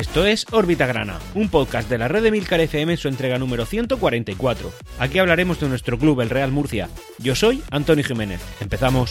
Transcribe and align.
Esto 0.00 0.24
es 0.24 0.46
Órbita 0.50 0.86
Grana, 0.86 1.18
un 1.34 1.50
podcast 1.50 1.90
de 1.90 1.98
la 1.98 2.08
red 2.08 2.22
de 2.22 2.30
Milcar 2.30 2.58
FM 2.58 2.92
en 2.94 2.98
su 2.98 3.08
entrega 3.08 3.38
número 3.38 3.66
144. 3.66 4.72
Aquí 4.98 5.18
hablaremos 5.18 5.60
de 5.60 5.68
nuestro 5.68 5.98
club, 5.98 6.22
el 6.22 6.30
Real 6.30 6.50
Murcia. 6.50 6.88
Yo 7.18 7.34
soy 7.34 7.62
Antonio 7.70 8.02
Jiménez. 8.02 8.40
Empezamos. 8.62 9.10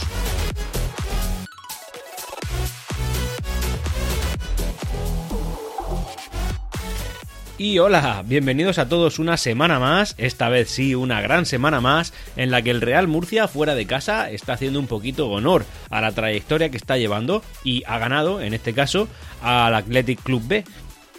Y 7.62 7.78
hola, 7.78 8.24
bienvenidos 8.26 8.78
a 8.78 8.88
todos 8.88 9.18
una 9.18 9.36
semana 9.36 9.78
más, 9.78 10.14
esta 10.16 10.48
vez 10.48 10.70
sí, 10.70 10.94
una 10.94 11.20
gran 11.20 11.44
semana 11.44 11.82
más, 11.82 12.14
en 12.36 12.50
la 12.50 12.62
que 12.62 12.70
el 12.70 12.80
Real 12.80 13.06
Murcia 13.06 13.48
fuera 13.48 13.74
de 13.74 13.84
casa 13.84 14.30
está 14.30 14.54
haciendo 14.54 14.80
un 14.80 14.86
poquito 14.86 15.28
honor 15.28 15.66
a 15.90 16.00
la 16.00 16.12
trayectoria 16.12 16.70
que 16.70 16.78
está 16.78 16.96
llevando 16.96 17.42
y 17.62 17.82
ha 17.86 17.98
ganado, 17.98 18.40
en 18.40 18.54
este 18.54 18.72
caso, 18.72 19.08
al 19.42 19.74
Athletic 19.74 20.22
Club 20.22 20.42
B, 20.48 20.64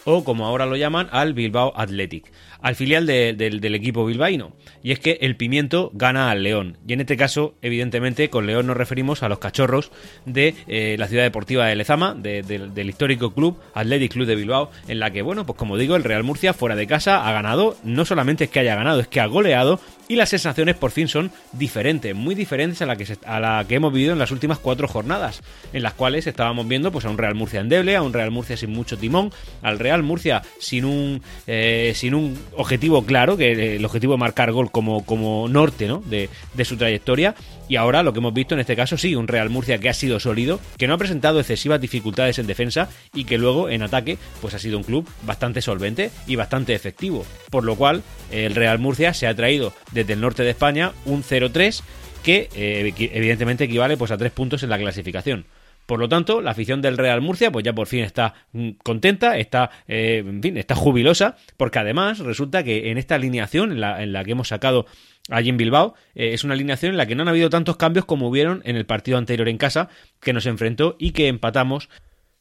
o 0.06 0.24
como 0.24 0.46
ahora 0.46 0.66
lo 0.66 0.76
llaman, 0.76 1.08
al 1.12 1.34
Bilbao 1.34 1.74
Athletic 1.76 2.32
al 2.62 2.76
filial 2.76 3.06
del 3.06 3.76
equipo 3.76 4.06
bilbaíno. 4.06 4.54
Y 4.84 4.92
es 4.92 5.00
que 5.00 5.18
el 5.22 5.36
Pimiento 5.36 5.92
gana 5.94 6.32
al 6.32 6.44
León. 6.44 6.78
Y 6.88 6.94
en 6.94 7.02
este 7.02 7.18
caso, 7.18 7.56
evidentemente, 7.62 8.30
con 8.30 8.46
León 8.46 8.68
nos 8.68 8.78
referimos 8.78 9.24
a 9.24 9.30
los 9.30 9.40
cachorros 9.40 9.92
de 10.26 10.56
eh, 10.68 10.96
la 10.98 11.08
ciudad 11.08 11.24
deportiva 11.24 11.66
de 11.66 11.76
Lezama, 11.76 12.14
del 12.14 12.90
histórico 12.90 13.34
club 13.34 13.58
Athletic 13.74 14.14
Club 14.14 14.28
de 14.28 14.36
Bilbao, 14.36 14.72
en 14.88 15.00
la 15.00 15.12
que, 15.12 15.22
bueno, 15.22 15.46
pues 15.46 15.58
como 15.58 15.78
digo, 15.78 15.96
el 15.96 16.04
Real 16.04 16.24
Murcia 16.24 16.54
fuera 16.54 16.76
de 16.76 16.88
casa 16.88 17.28
ha 17.28 17.32
ganado. 17.34 17.76
No 17.84 18.06
solamente 18.06 18.46
es 18.46 18.50
que 18.50 18.60
haya 18.60 18.76
ganado, 18.76 19.00
es 19.00 19.08
que 19.08 19.20
ha 19.20 19.26
goleado 19.26 19.80
y 20.12 20.18
las 20.18 20.28
sensaciones 20.28 20.76
por 20.76 20.92
fin 20.92 21.08
son 21.08 21.32
diferentes, 21.54 22.14
muy 22.14 22.36
diferentes 22.36 22.82
a 22.82 22.86
la 22.86 22.98
que, 22.98 23.08
a 23.26 23.40
la 23.40 23.64
que 23.66 23.76
hemos 23.76 23.94
vivido 23.94 24.12
en 24.12 24.20
las 24.20 24.32
últimas 24.32 24.60
cuatro 24.60 24.86
jornadas, 24.90 25.42
en 25.72 25.84
las 25.84 25.94
cuales 25.94 26.28
estábamos 26.28 26.68
viendo 26.68 26.92
pues 26.92 27.06
a 27.06 27.10
un 27.10 27.18
Real 27.18 27.34
Murcia 27.34 27.62
endeble, 27.62 27.96
a 27.96 28.02
un 28.02 28.12
Real 28.12 28.30
Murcia 28.30 28.58
sin 28.58 28.72
mucho 28.72 28.98
timón, 28.98 29.32
al 29.62 29.80
Real 29.80 30.04
Murcia 30.04 30.42
sin 30.60 30.84
un, 30.84 31.22
eh, 31.48 31.94
sin 31.96 32.14
un 32.14 32.38
objetivo 32.58 33.06
claro, 33.06 33.38
que 33.38 33.78
el 33.78 33.86
objetivo 33.86 34.12
de 34.16 34.20
marcar 34.20 34.52
gol 34.52 34.70
como, 34.70 35.06
como 35.06 35.48
norte 35.48 35.88
¿no? 35.88 36.04
de, 36.06 36.30
de 36.56 36.66
su 36.66 36.76
trayectoria, 36.76 37.34
y 37.70 37.78
ahora 37.78 38.04
lo 38.04 38.12
que 38.12 38.20
hemos 38.20 38.34
visto 38.34 38.54
en 38.54 38.60
este 38.60 38.76
caso 38.76 38.98
sí, 38.98 39.16
un 39.16 39.30
Real 39.30 39.50
Murcia 39.50 39.78
que 39.78 39.88
ha 39.88 39.94
sido 39.94 40.20
sólido, 40.20 40.60
que 40.78 40.88
no 40.88 40.96
ha 40.96 40.98
presentado 40.98 41.40
excesivas 41.40 41.80
dificultades 41.80 42.38
en 42.38 42.48
defensa 42.48 42.90
y 43.14 43.24
que 43.24 43.38
luego 43.38 43.70
en 43.70 43.82
ataque 43.82 44.18
pues 44.42 44.54
ha 44.54 44.60
sido 44.60 44.78
un 44.78 44.84
club 44.84 45.08
bastante 45.24 45.62
solvente 45.62 46.12
y 46.28 46.36
bastante 46.36 46.74
efectivo, 46.74 47.26
por 47.50 47.64
lo 47.64 47.78
cual 47.78 48.04
el 48.30 48.56
Real 48.56 48.78
Murcia 48.80 49.14
se 49.14 49.26
ha 49.26 49.36
traído 49.36 49.72
de 49.94 50.01
desde 50.02 50.14
el 50.14 50.22
norte 50.22 50.44
de 50.44 50.50
España 50.50 50.92
un 51.06 51.24
0-3 51.24 51.84
que 52.24 52.50
eh, 52.56 52.94
evidentemente 53.14 53.66
equivale 53.66 53.98
pues 53.98 54.12
a 54.12 54.18
tres 54.18 54.32
puntos 54.32 54.64
en 54.64 54.70
la 54.70 54.78
clasificación. 54.78 55.46
Por 55.86 56.00
lo 56.00 56.08
tanto, 56.08 56.42
la 56.42 56.52
afición 56.52 56.82
del 56.82 56.98
Real 56.98 57.22
Murcia, 57.22 57.52
pues 57.52 57.66
ya 57.66 57.74
por 57.74 57.88
fin 57.88 58.04
está 58.04 58.34
mm, 58.54 58.72
contenta, 58.84 59.38
está, 59.38 59.72
eh, 59.88 60.24
en 60.26 60.42
fin, 60.42 60.58
está 60.58 60.76
jubilosa, 60.76 61.36
porque 61.58 61.80
además 61.80 62.20
resulta 62.20 62.64
que 62.64 62.92
en 62.92 62.98
esta 62.98 63.16
alineación, 63.16 63.72
en 63.72 63.82
la, 63.82 64.24
que 64.24 64.32
hemos 64.32 64.50
sacado 64.50 64.86
allí 65.30 65.50
en 65.50 65.58
Bilbao, 65.58 65.96
eh, 66.16 66.34
es 66.34 66.44
una 66.44 66.54
alineación 66.54 66.92
en 66.92 66.98
la 66.98 67.08
que 67.08 67.16
no 67.16 67.24
han 67.24 67.30
habido 67.30 67.50
tantos 67.50 67.78
cambios 67.78 68.06
como 68.06 68.30
hubieron 68.30 68.62
en 68.64 68.76
el 68.76 68.86
partido 68.86 69.18
anterior 69.18 69.50
en 69.50 69.58
casa, 69.58 69.90
que 70.22 70.34
nos 70.34 70.46
enfrentó 70.46 70.96
y 71.00 71.12
que 71.12 71.28
empatamos 71.28 71.90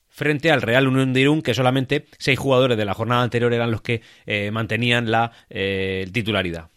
frente 0.09 0.51
al 0.51 0.61
Real 0.61 0.87
Unión 0.87 1.13
de 1.13 1.21
Irún, 1.23 1.41
que 1.41 1.55
solamente 1.55 2.07
seis 2.19 2.39
jugadores 2.39 2.77
de 2.77 2.85
la 2.85 2.95
jornada 2.95 3.23
anterior 3.23 3.53
eran 3.55 3.71
los 3.71 3.81
que 3.81 4.03
mantenían 4.53 5.11
la 5.11 5.31
titularidad. 6.13 6.69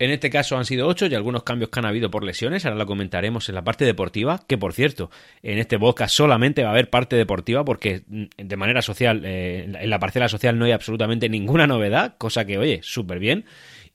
En 0.00 0.10
este 0.10 0.30
caso 0.30 0.56
han 0.56 0.64
sido 0.64 0.88
ocho 0.88 1.04
y 1.06 1.14
algunos 1.14 1.42
cambios 1.42 1.68
que 1.68 1.78
han 1.78 1.84
habido 1.84 2.10
por 2.10 2.24
lesiones. 2.24 2.64
Ahora 2.64 2.78
lo 2.78 2.86
comentaremos 2.86 3.50
en 3.50 3.54
la 3.54 3.62
parte 3.62 3.84
deportiva. 3.84 4.40
Que 4.46 4.56
por 4.56 4.72
cierto, 4.72 5.10
en 5.42 5.58
este 5.58 5.78
podcast 5.78 6.14
solamente 6.14 6.62
va 6.62 6.70
a 6.70 6.72
haber 6.72 6.88
parte 6.88 7.16
deportiva 7.16 7.66
porque 7.66 8.02
mm, 8.06 8.24
de 8.38 8.56
manera 8.56 8.80
social, 8.80 9.20
eh, 9.26 9.70
en 9.78 9.90
la 9.90 9.98
parcela 9.98 10.30
social 10.30 10.58
no 10.58 10.64
hay 10.64 10.72
absolutamente 10.72 11.28
ninguna 11.28 11.66
novedad, 11.66 12.14
cosa 12.16 12.46
que, 12.46 12.56
oye, 12.56 12.80
súper 12.82 13.18
bien. 13.18 13.44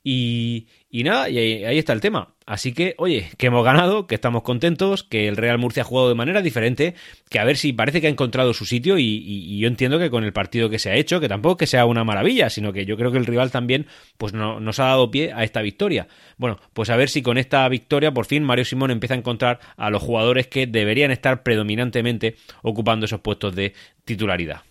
Y, 0.08 0.68
nada, 0.92 1.32
y 1.32 1.40
ahí, 1.40 1.80
está 1.80 1.92
el 1.92 2.00
tema. 2.00 2.36
Así 2.46 2.74
que, 2.74 2.94
oye, 3.00 3.28
que 3.40 3.48
hemos 3.48 3.66
ganado, 3.66 4.06
que 4.06 4.14
estamos 4.14 4.44
contentos, 4.44 5.04
que 5.04 5.28
el 5.28 5.36
Real 5.36 5.58
Murcia 5.58 5.82
ha 5.82 5.86
jugado 5.86 6.10
de 6.10 6.14
manera 6.14 6.44
diferente, 6.44 6.94
que 7.28 7.40
a 7.40 7.44
ver 7.44 7.58
si 7.58 7.74
parece 7.74 8.02
que 8.02 8.08
ha 8.08 8.12
encontrado 8.12 8.54
su 8.54 8.68
sitio 8.68 9.00
y, 9.00 9.58
yo 9.58 9.68
entiendo 9.68 9.98
que 9.98 10.12
con 10.12 10.24
el 10.24 10.32
partido 10.32 10.70
que 10.70 10.78
se 10.78 10.92
ha 10.92 10.96
hecho, 10.96 11.20
que 11.20 11.28
tampoco 11.28 11.58
que 11.58 11.66
sea 11.66 11.88
una 11.88 12.04
maravilla, 12.04 12.52
sino 12.52 12.72
que 12.72 12.86
yo 12.86 12.98
creo 12.98 13.12
que 13.12 13.18
el 13.18 13.26
rival 13.26 13.50
también 13.50 13.88
pues 14.20 14.32
no, 14.34 14.60
nos 14.60 14.78
ha 14.80 14.86
dado 14.86 15.10
pie 15.10 15.34
a 15.34 15.44
esta 15.44 15.64
victoria. 15.64 16.08
Bueno, 16.38 16.60
pues 16.74 16.92
a 16.92 16.98
ver 16.98 17.10
si 17.10 17.24
con 17.24 17.40
esta 17.40 17.68
victoria 17.68 18.14
por 18.14 18.28
fin 18.28 18.44
Mario 18.44 18.66
Simón 18.66 18.92
empieza 18.92 19.16
a 19.16 19.18
encontrar 19.18 19.60
a 19.76 19.90
los 19.90 20.04
jugadores 20.04 20.46
que 20.46 20.68
deberían 20.68 21.10
estar 21.10 21.42
predominantemente 21.42 22.36
ocupando 22.62 23.08
esos 23.08 23.22
puestos 23.22 23.56
de 23.56 23.74
titularidad. 24.04 24.62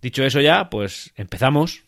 Dicho 0.00 0.24
eso 0.24 0.40
ya, 0.40 0.68
pues 0.68 1.12
empezamos. 1.14 1.84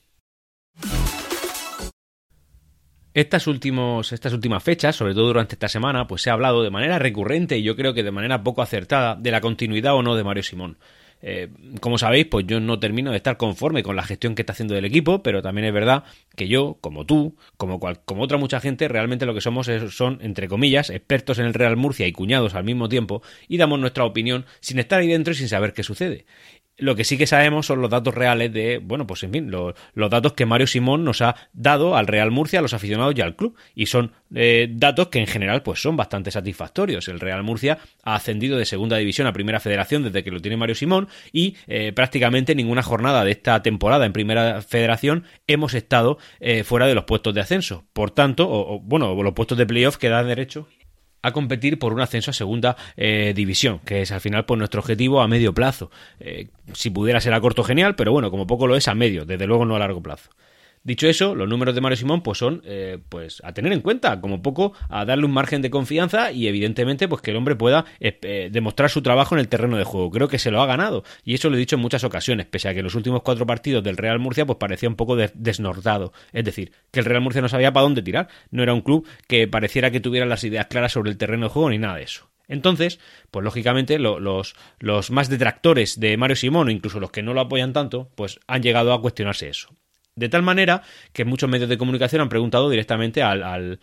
Estas, 3.14 3.46
estas 3.46 4.32
últimas 4.32 4.62
fechas, 4.62 4.96
sobre 4.96 5.14
todo 5.14 5.28
durante 5.28 5.54
esta 5.54 5.68
semana, 5.68 6.08
pues 6.08 6.22
se 6.22 6.30
ha 6.30 6.32
hablado 6.32 6.64
de 6.64 6.70
manera 6.70 6.98
recurrente 6.98 7.56
y 7.56 7.62
yo 7.62 7.76
creo 7.76 7.94
que 7.94 8.02
de 8.02 8.10
manera 8.10 8.42
poco 8.42 8.60
acertada 8.60 9.14
de 9.14 9.30
la 9.30 9.40
continuidad 9.40 9.94
o 9.94 10.02
no 10.02 10.16
de 10.16 10.24
Mario 10.24 10.42
Simón. 10.42 10.78
Eh, 11.22 11.48
como 11.80 11.96
sabéis, 11.96 12.26
pues 12.26 12.44
yo 12.46 12.60
no 12.60 12.78
termino 12.78 13.12
de 13.12 13.16
estar 13.16 13.36
conforme 13.36 13.82
con 13.82 13.96
la 13.96 14.02
gestión 14.02 14.34
que 14.34 14.42
está 14.42 14.52
haciendo 14.52 14.76
el 14.76 14.84
equipo, 14.84 15.22
pero 15.22 15.42
también 15.42 15.66
es 15.66 15.72
verdad 15.72 16.04
que 16.36 16.48
yo, 16.48 16.76
como 16.80 17.06
tú, 17.06 17.36
como, 17.56 17.80
como 17.80 18.22
otra 18.22 18.36
mucha 18.36 18.60
gente, 18.60 18.88
realmente 18.88 19.24
lo 19.24 19.32
que 19.32 19.40
somos 19.40 19.70
son, 19.90 20.18
entre 20.20 20.48
comillas, 20.48 20.90
expertos 20.90 21.38
en 21.38 21.46
el 21.46 21.54
Real 21.54 21.76
Murcia 21.76 22.06
y 22.06 22.12
cuñados 22.12 22.54
al 22.54 22.64
mismo 22.64 22.90
tiempo, 22.90 23.22
y 23.48 23.56
damos 23.56 23.78
nuestra 23.78 24.04
opinión 24.04 24.44
sin 24.60 24.80
estar 24.80 25.00
ahí 25.00 25.08
dentro 25.08 25.32
y 25.32 25.36
sin 25.36 25.48
saber 25.48 25.72
qué 25.72 25.82
sucede. 25.82 26.26
Lo 26.76 26.96
que 26.96 27.04
sí 27.04 27.16
que 27.16 27.28
sabemos 27.28 27.66
son 27.66 27.80
los 27.80 27.90
datos 27.90 28.14
reales 28.14 28.52
de, 28.52 28.78
bueno, 28.78 29.06
pues 29.06 29.22
en 29.22 29.32
fin, 29.32 29.50
los, 29.50 29.74
datos 29.94 30.32
que 30.32 30.44
Mario 30.44 30.66
Simón 30.66 31.04
nos 31.04 31.22
ha 31.22 31.36
dado 31.52 31.96
al 31.96 32.08
Real 32.08 32.32
Murcia, 32.32 32.58
a 32.58 32.62
los 32.62 32.74
aficionados 32.74 33.14
y 33.16 33.20
al 33.20 33.36
club. 33.36 33.56
Y 33.76 33.86
son 33.86 34.12
eh, 34.34 34.68
datos 34.70 35.08
que 35.08 35.20
en 35.20 35.28
general 35.28 35.62
pues 35.62 35.80
son 35.80 35.96
bastante 35.96 36.32
satisfactorios. 36.32 37.06
El 37.06 37.20
Real 37.20 37.44
Murcia 37.44 37.78
ha 38.02 38.16
ascendido 38.16 38.58
de 38.58 38.64
segunda 38.64 38.96
división 38.96 39.28
a 39.28 39.32
primera 39.32 39.60
federación 39.60 40.02
desde 40.02 40.24
que 40.24 40.32
lo 40.32 40.40
tiene 40.40 40.56
Mario 40.56 40.74
Simón 40.74 41.08
y 41.32 41.56
eh, 41.68 41.92
prácticamente 41.92 42.56
ninguna 42.56 42.82
jornada 42.82 43.24
de 43.24 43.30
esta 43.30 43.62
temporada 43.62 44.04
en 44.04 44.12
primera 44.12 44.60
federación 44.60 45.24
hemos 45.46 45.74
estado 45.74 46.18
eh, 46.40 46.64
fuera 46.64 46.86
de 46.86 46.96
los 46.96 47.04
puestos 47.04 47.34
de 47.34 47.40
ascenso. 47.40 47.84
Por 47.92 48.10
tanto, 48.10 48.48
o, 48.50 48.80
bueno, 48.80 49.14
los 49.22 49.34
puestos 49.34 49.56
de 49.58 49.66
playoff 49.66 49.96
que 49.96 50.08
dan 50.08 50.26
derecho 50.26 50.66
a 51.24 51.32
competir 51.32 51.78
por 51.78 51.94
un 51.94 52.02
ascenso 52.02 52.30
a 52.30 52.34
segunda 52.34 52.76
eh, 52.98 53.32
división, 53.34 53.80
que 53.80 54.02
es 54.02 54.12
al 54.12 54.20
final 54.20 54.44
por 54.44 54.58
nuestro 54.58 54.80
objetivo 54.80 55.22
a 55.22 55.26
medio 55.26 55.54
plazo. 55.54 55.90
Eh, 56.20 56.48
si 56.74 56.90
pudiera 56.90 57.18
ser 57.18 57.32
a 57.32 57.40
corto, 57.40 57.64
genial, 57.64 57.96
pero 57.96 58.12
bueno, 58.12 58.30
como 58.30 58.46
poco 58.46 58.66
lo 58.66 58.76
es 58.76 58.88
a 58.88 58.94
medio, 58.94 59.24
desde 59.24 59.46
luego 59.46 59.64
no 59.64 59.74
a 59.74 59.78
largo 59.78 60.02
plazo. 60.02 60.28
Dicho 60.86 61.08
eso, 61.08 61.34
los 61.34 61.48
números 61.48 61.74
de 61.74 61.80
Mario 61.80 61.96
Simón 61.96 62.20
pues 62.20 62.36
son 62.36 62.60
eh, 62.62 62.98
pues 63.08 63.40
a 63.42 63.54
tener 63.54 63.72
en 63.72 63.80
cuenta, 63.80 64.20
como 64.20 64.42
poco 64.42 64.74
a 64.90 65.06
darle 65.06 65.24
un 65.24 65.32
margen 65.32 65.62
de 65.62 65.70
confianza 65.70 66.30
y 66.30 66.46
evidentemente 66.46 67.08
pues 67.08 67.22
que 67.22 67.30
el 67.30 67.38
hombre 67.38 67.56
pueda 67.56 67.86
eh, 68.00 68.18
eh, 68.20 68.50
demostrar 68.52 68.90
su 68.90 69.00
trabajo 69.00 69.34
en 69.34 69.38
el 69.38 69.48
terreno 69.48 69.78
de 69.78 69.84
juego. 69.84 70.10
Creo 70.10 70.28
que 70.28 70.38
se 70.38 70.50
lo 70.50 70.60
ha 70.60 70.66
ganado 70.66 71.02
y 71.24 71.32
eso 71.32 71.48
lo 71.48 71.56
he 71.56 71.58
dicho 71.58 71.76
en 71.76 71.80
muchas 71.80 72.04
ocasiones, 72.04 72.44
pese 72.44 72.68
a 72.68 72.74
que 72.74 72.82
los 72.82 72.94
últimos 72.94 73.22
cuatro 73.22 73.46
partidos 73.46 73.82
del 73.82 73.96
Real 73.96 74.18
Murcia 74.18 74.44
pues 74.44 74.58
parecía 74.58 74.90
un 74.90 74.96
poco 74.96 75.16
desnordado, 75.16 76.12
es 76.34 76.44
decir, 76.44 76.72
que 76.90 77.00
el 77.00 77.06
Real 77.06 77.22
Murcia 77.22 77.40
no 77.40 77.48
sabía 77.48 77.72
para 77.72 77.84
dónde 77.84 78.02
tirar, 78.02 78.28
no 78.50 78.62
era 78.62 78.74
un 78.74 78.82
club 78.82 79.08
que 79.26 79.48
pareciera 79.48 79.90
que 79.90 80.00
tuviera 80.00 80.26
las 80.26 80.44
ideas 80.44 80.66
claras 80.66 80.92
sobre 80.92 81.10
el 81.10 81.16
terreno 81.16 81.46
de 81.46 81.50
juego 81.50 81.70
ni 81.70 81.78
nada 81.78 81.96
de 81.96 82.02
eso. 82.02 82.28
Entonces, 82.46 83.00
pues 83.30 83.42
lógicamente 83.42 83.98
los 83.98 84.54
más 85.10 85.30
detractores 85.30 85.98
de 85.98 86.18
Mario 86.18 86.36
Simón, 86.36 86.68
o 86.68 86.70
incluso 86.70 87.00
los 87.00 87.10
que 87.10 87.22
no 87.22 87.32
lo 87.32 87.40
apoyan 87.40 87.72
tanto, 87.72 88.10
pues 88.16 88.38
han 88.46 88.62
llegado 88.62 88.92
a 88.92 89.00
cuestionarse 89.00 89.48
eso. 89.48 89.74
De 90.16 90.28
tal 90.28 90.42
manera 90.42 90.82
que 91.12 91.24
muchos 91.24 91.50
medios 91.50 91.68
de 91.68 91.78
comunicación 91.78 92.22
han 92.22 92.28
preguntado 92.28 92.70
directamente 92.70 93.22
al, 93.22 93.78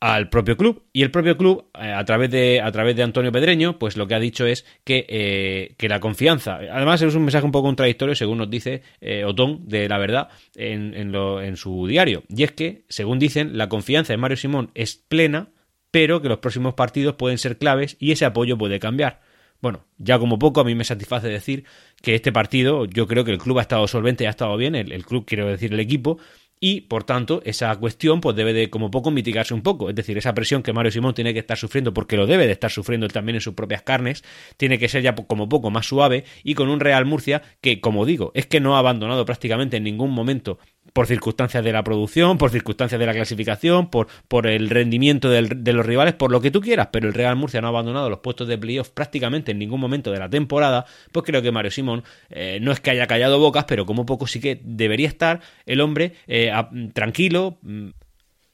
al, 0.00 0.28
propio 0.30 0.56
club. 0.56 0.84
Y 0.92 1.02
el 1.02 1.10
propio 1.10 1.36
club 1.36 1.66
eh, 1.78 1.92
a 1.92 2.04
través 2.04 2.30
de 2.30 2.60
a 2.60 2.72
través 2.72 2.96
de 2.96 3.02
Antonio 3.02 3.32
Pedreño 3.32 3.78
pues 3.78 3.96
lo 3.96 4.06
que 4.06 4.14
ha 4.14 4.20
dicho 4.20 4.46
es 4.46 4.64
que, 4.84 5.04
eh, 5.08 5.74
que 5.76 5.88
la 5.88 6.00
confianza 6.00 6.56
además 6.56 7.02
es 7.02 7.14
un 7.14 7.24
mensaje 7.24 7.44
un 7.44 7.52
poco 7.52 7.68
contradictorio 7.68 8.14
según 8.14 8.38
nos 8.38 8.48
dice 8.48 8.82
eh, 9.00 9.24
Otón 9.24 9.68
de 9.68 9.88
la 9.88 9.98
verdad 9.98 10.28
en, 10.54 10.94
en, 10.94 11.12
lo, 11.12 11.42
en 11.42 11.56
su 11.56 11.86
diario. 11.86 12.22
Y 12.28 12.44
es 12.44 12.52
que 12.52 12.84
según 12.88 13.18
dicen 13.18 13.58
la 13.58 13.68
confianza 13.68 14.14
en 14.14 14.20
Mario 14.20 14.36
Simón 14.36 14.70
es 14.74 14.96
plena 14.96 15.48
pero 15.90 16.20
que 16.20 16.28
los 16.28 16.38
próximos 16.38 16.74
partidos 16.74 17.14
pueden 17.14 17.38
ser 17.38 17.58
claves 17.58 17.96
y 17.98 18.12
ese 18.12 18.24
apoyo 18.24 18.58
puede 18.58 18.78
cambiar 18.78 19.20
bueno, 19.60 19.84
ya 19.98 20.18
como 20.18 20.38
poco 20.38 20.60
a 20.60 20.64
mí 20.64 20.74
me 20.74 20.84
satisface 20.84 21.28
decir 21.28 21.64
que 22.02 22.14
este 22.14 22.32
partido 22.32 22.84
yo 22.84 23.06
creo 23.06 23.24
que 23.24 23.32
el 23.32 23.38
club 23.38 23.58
ha 23.58 23.62
estado 23.62 23.86
solvente 23.88 24.24
y 24.24 24.26
ha 24.26 24.30
estado 24.30 24.56
bien, 24.56 24.74
el, 24.74 25.04
club 25.04 25.24
quiero 25.26 25.46
decir 25.46 25.72
el 25.72 25.80
equipo, 25.80 26.18
y 26.58 26.82
por 26.82 27.04
tanto 27.04 27.42
esa 27.44 27.74
cuestión 27.76 28.20
pues 28.20 28.34
debe 28.34 28.52
de 28.52 28.70
como 28.70 28.90
poco 28.90 29.10
mitigarse 29.10 29.54
un 29.54 29.62
poco, 29.62 29.90
es 29.90 29.94
decir, 29.94 30.16
esa 30.16 30.34
presión 30.34 30.62
que 30.62 30.72
Mario 30.72 30.90
Simón 30.90 31.14
tiene 31.14 31.32
que 31.32 31.40
estar 31.40 31.58
sufriendo 31.58 31.92
porque 31.92 32.16
lo 32.16 32.26
debe 32.26 32.46
de 32.46 32.52
estar 32.52 32.70
sufriendo 32.70 33.08
también 33.08 33.36
en 33.36 33.40
sus 33.42 33.54
propias 33.54 33.82
carnes, 33.82 34.24
tiene 34.56 34.78
que 34.78 34.88
ser 34.88 35.02
ya 35.02 35.14
como 35.14 35.48
poco 35.48 35.70
más 35.70 35.86
suave 35.86 36.24
y 36.44 36.54
con 36.54 36.68
un 36.68 36.80
Real 36.80 37.04
Murcia 37.04 37.42
que 37.60 37.80
como 37.80 38.06
digo, 38.06 38.32
es 38.34 38.46
que 38.46 38.60
no 38.60 38.76
ha 38.76 38.78
abandonado 38.78 39.24
prácticamente 39.24 39.76
en 39.76 39.84
ningún 39.84 40.12
momento 40.12 40.58
por 40.92 41.06
circunstancias 41.06 41.62
de 41.64 41.72
la 41.72 41.82
producción, 41.84 42.38
por 42.38 42.50
circunstancias 42.50 42.98
de 42.98 43.06
la 43.06 43.12
clasificación, 43.12 43.90
por, 43.90 44.08
por 44.28 44.46
el 44.46 44.70
rendimiento 44.70 45.30
de 45.30 45.72
los 45.72 45.86
rivales, 45.86 46.14
por 46.14 46.32
lo 46.32 46.40
que 46.40 46.50
tú 46.50 46.60
quieras, 46.60 46.88
pero 46.92 47.08
el 47.08 47.14
Real 47.14 47.36
Murcia 47.36 47.60
no 47.60 47.68
ha 47.68 47.70
abandonado 47.70 48.10
los 48.10 48.20
puestos 48.20 48.48
de 48.48 48.58
playoff 48.58 48.90
prácticamente 48.90 49.52
en 49.52 49.58
ningún 49.58 49.80
momento 49.80 50.10
de 50.10 50.18
la 50.18 50.28
temporada, 50.28 50.86
pues 51.12 51.24
creo 51.26 51.42
que 51.42 51.52
Mario 51.52 51.70
Simón 51.70 52.04
eh, 52.30 52.58
no 52.60 52.72
es 52.72 52.80
que 52.80 52.90
haya 52.90 53.06
callado 53.06 53.38
bocas, 53.38 53.64
pero 53.64 53.86
como 53.86 54.06
poco 54.06 54.26
sí 54.26 54.40
que 54.40 54.60
debería 54.62 55.08
estar 55.08 55.40
el 55.66 55.80
hombre 55.80 56.14
eh, 56.26 56.52
tranquilo 56.94 57.58
mm, 57.62 57.88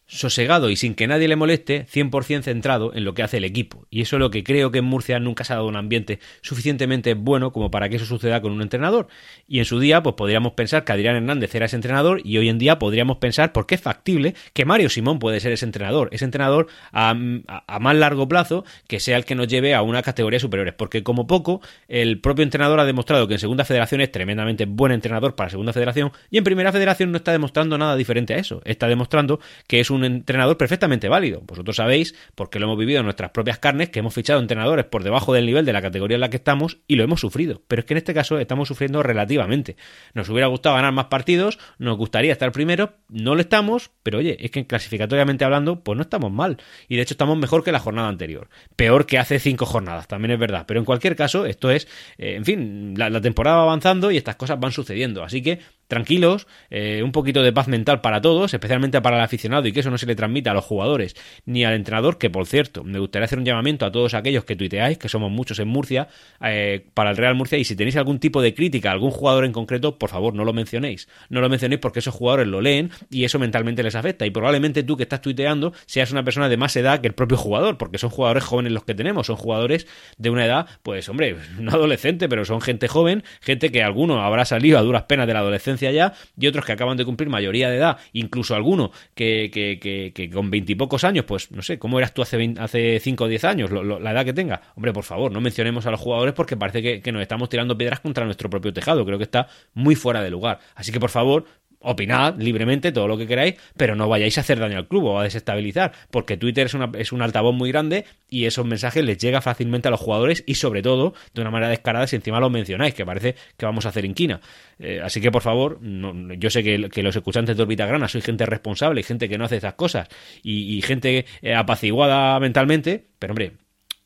sosegado 0.06 0.70
y 0.70 0.76
sin 0.76 0.94
que 0.94 1.06
nadie 1.06 1.28
le 1.28 1.37
moleste, 1.37 1.87
100% 1.87 2.43
centrado 2.43 2.93
en 2.94 3.04
lo 3.04 3.14
que 3.14 3.22
hace 3.22 3.38
el 3.38 3.44
equipo. 3.44 3.87
Y 3.90 4.02
eso 4.02 4.16
es 4.16 4.20
lo 4.20 4.31
que 4.31 4.44
creo 4.44 4.70
que 4.70 4.78
en 4.78 4.84
Murcia 4.84 5.19
nunca 5.19 5.44
se 5.44 5.52
ha 5.52 5.56
dado 5.56 5.69
un 5.69 5.76
ambiente 5.76 6.19
suficientemente 6.43 7.14
bueno 7.14 7.52
como 7.52 7.70
para 7.70 7.88
que 7.88 7.96
eso 7.96 8.04
suceda 8.04 8.43
con 8.43 8.52
un 8.52 8.62
entrenador. 8.62 9.08
Y 9.49 9.58
en 9.60 9.64
su 9.64 9.81
día, 9.81 10.02
pues 10.02 10.14
podríamos 10.14 10.52
pensar 10.52 10.84
que 10.84 10.93
Adrián 10.93 11.16
Hernández 11.16 11.54
era 11.54 11.66
ese 11.66 11.76
entrenador 11.76 12.20
y 12.25 12.38
hoy 12.38 12.49
en 12.49 12.58
día 12.58 12.78
podríamos 12.78 13.19
pensar, 13.19 13.52
porque 13.52 13.75
es 13.75 13.81
factible, 13.81 14.34
que 14.52 14.64
Mario 14.64 14.90
Simón 14.90 15.19
puede 15.19 15.40
ser 15.40 15.52
ese 15.52 15.64
entrenador. 15.64 16.08
Ese 16.12 16.25
entrenador 16.25 16.69
a, 16.93 17.14
más 17.14 17.96
largo 17.96 18.28
plazo 18.28 18.64
que 18.87 19.00
sea 19.00 19.16
el 19.16 19.25
que 19.25 19.34
nos 19.34 19.49
lleve 19.49 19.75
a 19.75 19.82
una 19.82 20.02
categoría 20.02 20.40
superiores. 20.40 20.75
Porque 20.75 21.02
como 21.02 21.26
poco, 21.26 21.60
el 21.88 22.20
propio 22.20 22.43
entrenador 22.43 22.81
ha 22.81 22.84
demostrado 22.84 23.28
que 23.28 23.34
en 23.34 23.40
Segunda 23.40 23.64
Federación 23.64 24.00
es 24.00 24.12
tremendamente 24.12 24.66
buen 24.66 24.93
entrenador 24.93 25.34
para 25.34 25.50
Segunda 25.50 25.72
Federación 25.72 26.12
y 26.31 26.38
en 26.38 26.44
Primera 26.44 26.72
Federación 26.72 27.12
no 27.12 27.16
está 27.16 27.32
demostrando 27.32 27.78
nada 27.78 27.96
diferente 27.96 28.34
a 28.34 28.38
eso. 28.38 28.60
Está 28.64 28.88
demostrando 28.88 29.40
que 29.66 29.81
es 29.81 29.90
un 29.92 30.04
entrenador 30.04 30.56
perfectamente 30.56 31.08
válido. 31.08 31.42
Vosotros 31.46 31.76
sabéis, 31.76 32.14
porque 32.34 32.58
lo 32.58 32.66
hemos 32.66 32.78
vivido 32.78 33.00
en 33.00 33.04
nuestras 33.04 33.30
propias 33.30 33.58
carnes, 33.58 33.90
que 33.90 34.00
hemos 34.00 34.14
fichado 34.14 34.40
entrenadores 34.40 34.84
por 34.86 35.04
debajo 35.04 35.32
del 35.32 35.46
nivel 35.46 35.64
de 35.64 35.72
la 35.72 35.82
categoría 35.82 36.16
en 36.16 36.20
la 36.20 36.30
que 36.30 36.36
estamos 36.36 36.78
y 36.86 36.96
lo 36.96 37.04
hemos 37.04 37.20
sufrido. 37.20 37.62
Pero 37.68 37.80
es 37.80 37.86
que 37.86 37.94
en 37.94 37.98
este 37.98 38.14
caso 38.14 38.38
estamos 38.38 38.68
sufriendo 38.68 39.02
relativamente. 39.02 39.76
Nos 40.14 40.28
hubiera 40.28 40.46
gustado 40.46 40.76
ganar 40.76 40.92
más 40.92 41.06
partidos, 41.06 41.58
nos 41.78 41.96
gustaría 41.96 42.32
estar 42.32 42.52
primero, 42.52 42.94
no 43.08 43.34
lo 43.34 43.40
estamos, 43.40 43.90
pero 44.02 44.18
oye, 44.18 44.36
es 44.40 44.50
que 44.50 44.66
clasificatoriamente 44.66 45.44
hablando, 45.44 45.82
pues 45.84 45.96
no 45.96 46.02
estamos 46.02 46.32
mal. 46.32 46.58
Y 46.88 46.96
de 46.96 47.02
hecho 47.02 47.14
estamos 47.14 47.36
mejor 47.36 47.64
que 47.64 47.72
la 47.72 47.78
jornada 47.78 48.08
anterior. 48.08 48.48
Peor 48.76 49.06
que 49.06 49.18
hace 49.18 49.38
cinco 49.38 49.66
jornadas, 49.66 50.08
también 50.08 50.32
es 50.32 50.38
verdad. 50.38 50.64
Pero 50.66 50.80
en 50.80 50.86
cualquier 50.86 51.16
caso, 51.16 51.46
esto 51.46 51.70
es, 51.70 51.88
eh, 52.18 52.34
en 52.36 52.44
fin, 52.44 52.94
la, 52.96 53.10
la 53.10 53.20
temporada 53.20 53.58
va 53.58 53.62
avanzando 53.64 54.10
y 54.10 54.16
estas 54.16 54.36
cosas 54.36 54.58
van 54.58 54.72
sucediendo. 54.72 55.22
Así 55.24 55.42
que 55.42 55.60
tranquilos, 55.92 56.46
eh, 56.70 57.02
un 57.04 57.12
poquito 57.12 57.42
de 57.42 57.52
paz 57.52 57.68
mental 57.68 58.00
para 58.00 58.22
todos, 58.22 58.54
especialmente 58.54 59.02
para 59.02 59.18
el 59.18 59.22
aficionado 59.22 59.68
y 59.68 59.72
que 59.72 59.80
eso 59.80 59.90
no 59.90 59.98
se 59.98 60.06
le 60.06 60.16
transmita 60.16 60.52
a 60.52 60.54
los 60.54 60.64
jugadores 60.64 61.14
ni 61.44 61.66
al 61.66 61.74
entrenador, 61.74 62.16
que 62.16 62.30
por 62.30 62.46
cierto, 62.46 62.82
me 62.82 62.98
gustaría 62.98 63.26
hacer 63.26 63.38
un 63.38 63.44
llamamiento 63.44 63.84
a 63.84 63.92
todos 63.92 64.14
aquellos 64.14 64.46
que 64.46 64.56
tuiteáis, 64.56 64.96
que 64.96 65.10
somos 65.10 65.30
muchos 65.30 65.58
en 65.58 65.68
Murcia, 65.68 66.08
eh, 66.42 66.86
para 66.94 67.10
el 67.10 67.18
Real 67.18 67.34
Murcia 67.34 67.58
y 67.58 67.64
si 67.64 67.76
tenéis 67.76 67.96
algún 67.96 68.20
tipo 68.20 68.40
de 68.40 68.54
crítica 68.54 68.88
a 68.88 68.92
algún 68.92 69.10
jugador 69.10 69.44
en 69.44 69.52
concreto, 69.52 69.98
por 69.98 70.08
favor 70.08 70.32
no 70.34 70.46
lo 70.46 70.54
mencionéis, 70.54 71.08
no 71.28 71.42
lo 71.42 71.50
mencionéis 71.50 71.78
porque 71.82 71.98
esos 71.98 72.14
jugadores 72.14 72.46
lo 72.46 72.62
leen 72.62 72.90
y 73.10 73.24
eso 73.24 73.38
mentalmente 73.38 73.82
les 73.82 73.94
afecta. 73.94 74.24
Y 74.24 74.30
probablemente 74.30 74.84
tú 74.84 74.96
que 74.96 75.02
estás 75.02 75.20
tuiteando 75.20 75.74
seas 75.84 76.10
una 76.10 76.24
persona 76.24 76.48
de 76.48 76.56
más 76.56 76.74
edad 76.74 77.02
que 77.02 77.08
el 77.08 77.14
propio 77.14 77.36
jugador, 77.36 77.76
porque 77.76 77.98
son 77.98 78.08
jugadores 78.08 78.44
jóvenes 78.44 78.72
los 78.72 78.84
que 78.84 78.94
tenemos, 78.94 79.26
son 79.26 79.36
jugadores 79.36 79.86
de 80.16 80.30
una 80.30 80.46
edad, 80.46 80.66
pues 80.82 81.10
hombre, 81.10 81.36
no 81.58 81.72
adolescente, 81.72 82.30
pero 82.30 82.46
son 82.46 82.62
gente 82.62 82.88
joven, 82.88 83.24
gente 83.42 83.70
que 83.70 83.82
alguno 83.82 84.22
habrá 84.22 84.46
salido 84.46 84.78
a 84.78 84.82
duras 84.82 85.02
penas 85.02 85.26
de 85.26 85.34
la 85.34 85.40
adolescencia 85.40 85.81
ya 85.90 86.12
y 86.38 86.46
otros 86.46 86.64
que 86.64 86.73
acaban 86.73 86.96
de 86.96 87.05
cumplir 87.05 87.29
mayoría 87.29 87.69
de 87.70 87.76
edad, 87.76 87.99
incluso 88.12 88.55
alguno 88.55 88.93
que, 89.14 89.50
que, 89.52 90.31
con 90.31 90.50
veintipocos 90.50 91.05
años, 91.05 91.25
pues 91.25 91.50
no 91.50 91.62
sé, 91.62 91.79
¿cómo 91.79 91.99
eras 91.99 92.14
tú 92.14 92.23
hace, 92.23 92.55
hace 92.58 93.00
5 93.00 93.25
o 93.25 93.29
10 93.29 93.44
años? 93.44 93.70
la 93.73 94.12
edad 94.12 94.25
que 94.25 94.32
tenga. 94.32 94.61
Hombre, 94.75 94.93
por 94.93 95.05
favor, 95.05 95.32
no 95.32 95.40
mencionemos 95.40 95.87
a 95.87 95.90
los 95.90 96.00
jugadores 96.00 96.34
porque 96.34 96.56
parece 96.56 96.82
que, 96.82 97.00
que 97.00 97.12
nos 97.12 97.23
estamos 97.23 97.49
tirando 97.49 97.76
piedras 97.76 98.00
contra 98.00 98.25
nuestro 98.25 98.50
propio 98.50 98.73
tejado. 98.73 99.05
Creo 99.05 99.19
que 99.19 99.25
está 99.25 99.49
muy 99.75 99.94
fuera 99.94 100.23
de 100.23 100.31
lugar. 100.31 100.61
Así 100.75 100.93
que 100.93 101.00
por 101.00 101.11
favor, 101.11 101.44
opinad 101.82 102.37
libremente 102.38 102.93
todo 102.93 103.08
lo 103.08 103.19
que 103.19 103.26
queráis, 103.26 103.55
pero 103.76 103.94
no 103.94 104.08
vayáis 104.08 104.38
a 104.38 104.43
hacer 104.43 104.58
daño 104.58 104.79
al 104.79 104.88
club 104.88 105.05
o 105.05 105.20
a 105.20 105.25
desestabilizar, 105.25 105.93
porque 106.11 106.37
Twitter 106.37 106.67
es, 106.67 106.75
una, 106.75 106.90
es 106.99 107.12
un 107.12 107.23
altavoz 107.23 107.55
muy 107.55 107.70
grande 107.70 108.05
y 108.29 108.46
esos 108.46 108.64
mensajes 108.64 109.05
les 109.05 109.19
llega 109.19 109.40
fácilmente 109.40 109.88
a 109.88 109.90
los 109.90 110.00
jugadores 110.00 110.44
y 110.46 110.55
sobre 110.55 110.82
todo 110.82 111.14
de 111.34 111.40
una 111.40 111.50
manera 111.50 111.70
descarada 111.70 112.06
si 112.06 112.17
encima 112.17 112.40
lo 112.40 112.50
mencionáis, 112.50 112.94
que 112.94 113.05
parece 113.05 113.34
que 113.56 113.67
vamos 113.67 113.87
a 113.87 113.90
hacer 113.90 114.05
inquina. 114.05 114.40
Eh, 114.79 115.00
así 115.02 115.20
que 115.20 115.31
por 115.31 115.43
favor, 115.43 115.79
yo 115.82 116.50
sé 116.50 116.62
que, 116.62 117.02
los 117.02 117.17
escuchantes 117.17 117.56
de 117.56 117.62
Orbita 117.62 117.87
Grana 117.87 118.08
soy 118.08 118.20
gente 118.20 118.46
responsable 118.46 119.00
y 119.00 119.05
gente 119.05 119.28
que 119.28 119.38
no 119.38 119.44
hace 119.44 119.56
esas 119.56 119.75
cosas 119.75 120.08
y, 120.43 120.81
gente 120.82 121.26
eh, 121.43 121.55
apaciguada 121.55 122.38
mentalmente, 122.40 123.06
pero 123.19 123.32
hombre, 123.32 123.52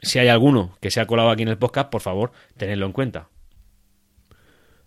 si 0.02 0.18
hay 0.18 0.28
alguno 0.28 0.76
que 0.80 0.90
se 0.90 1.00
ha 1.00 1.06
colado 1.06 1.30
aquí 1.30 1.42
en 1.42 1.48
el 1.48 1.58
podcast, 1.58 1.90
por 1.90 2.00
favor, 2.00 2.32
tenedlo 2.56 2.86
en 2.86 2.92
cuenta. 2.92 3.28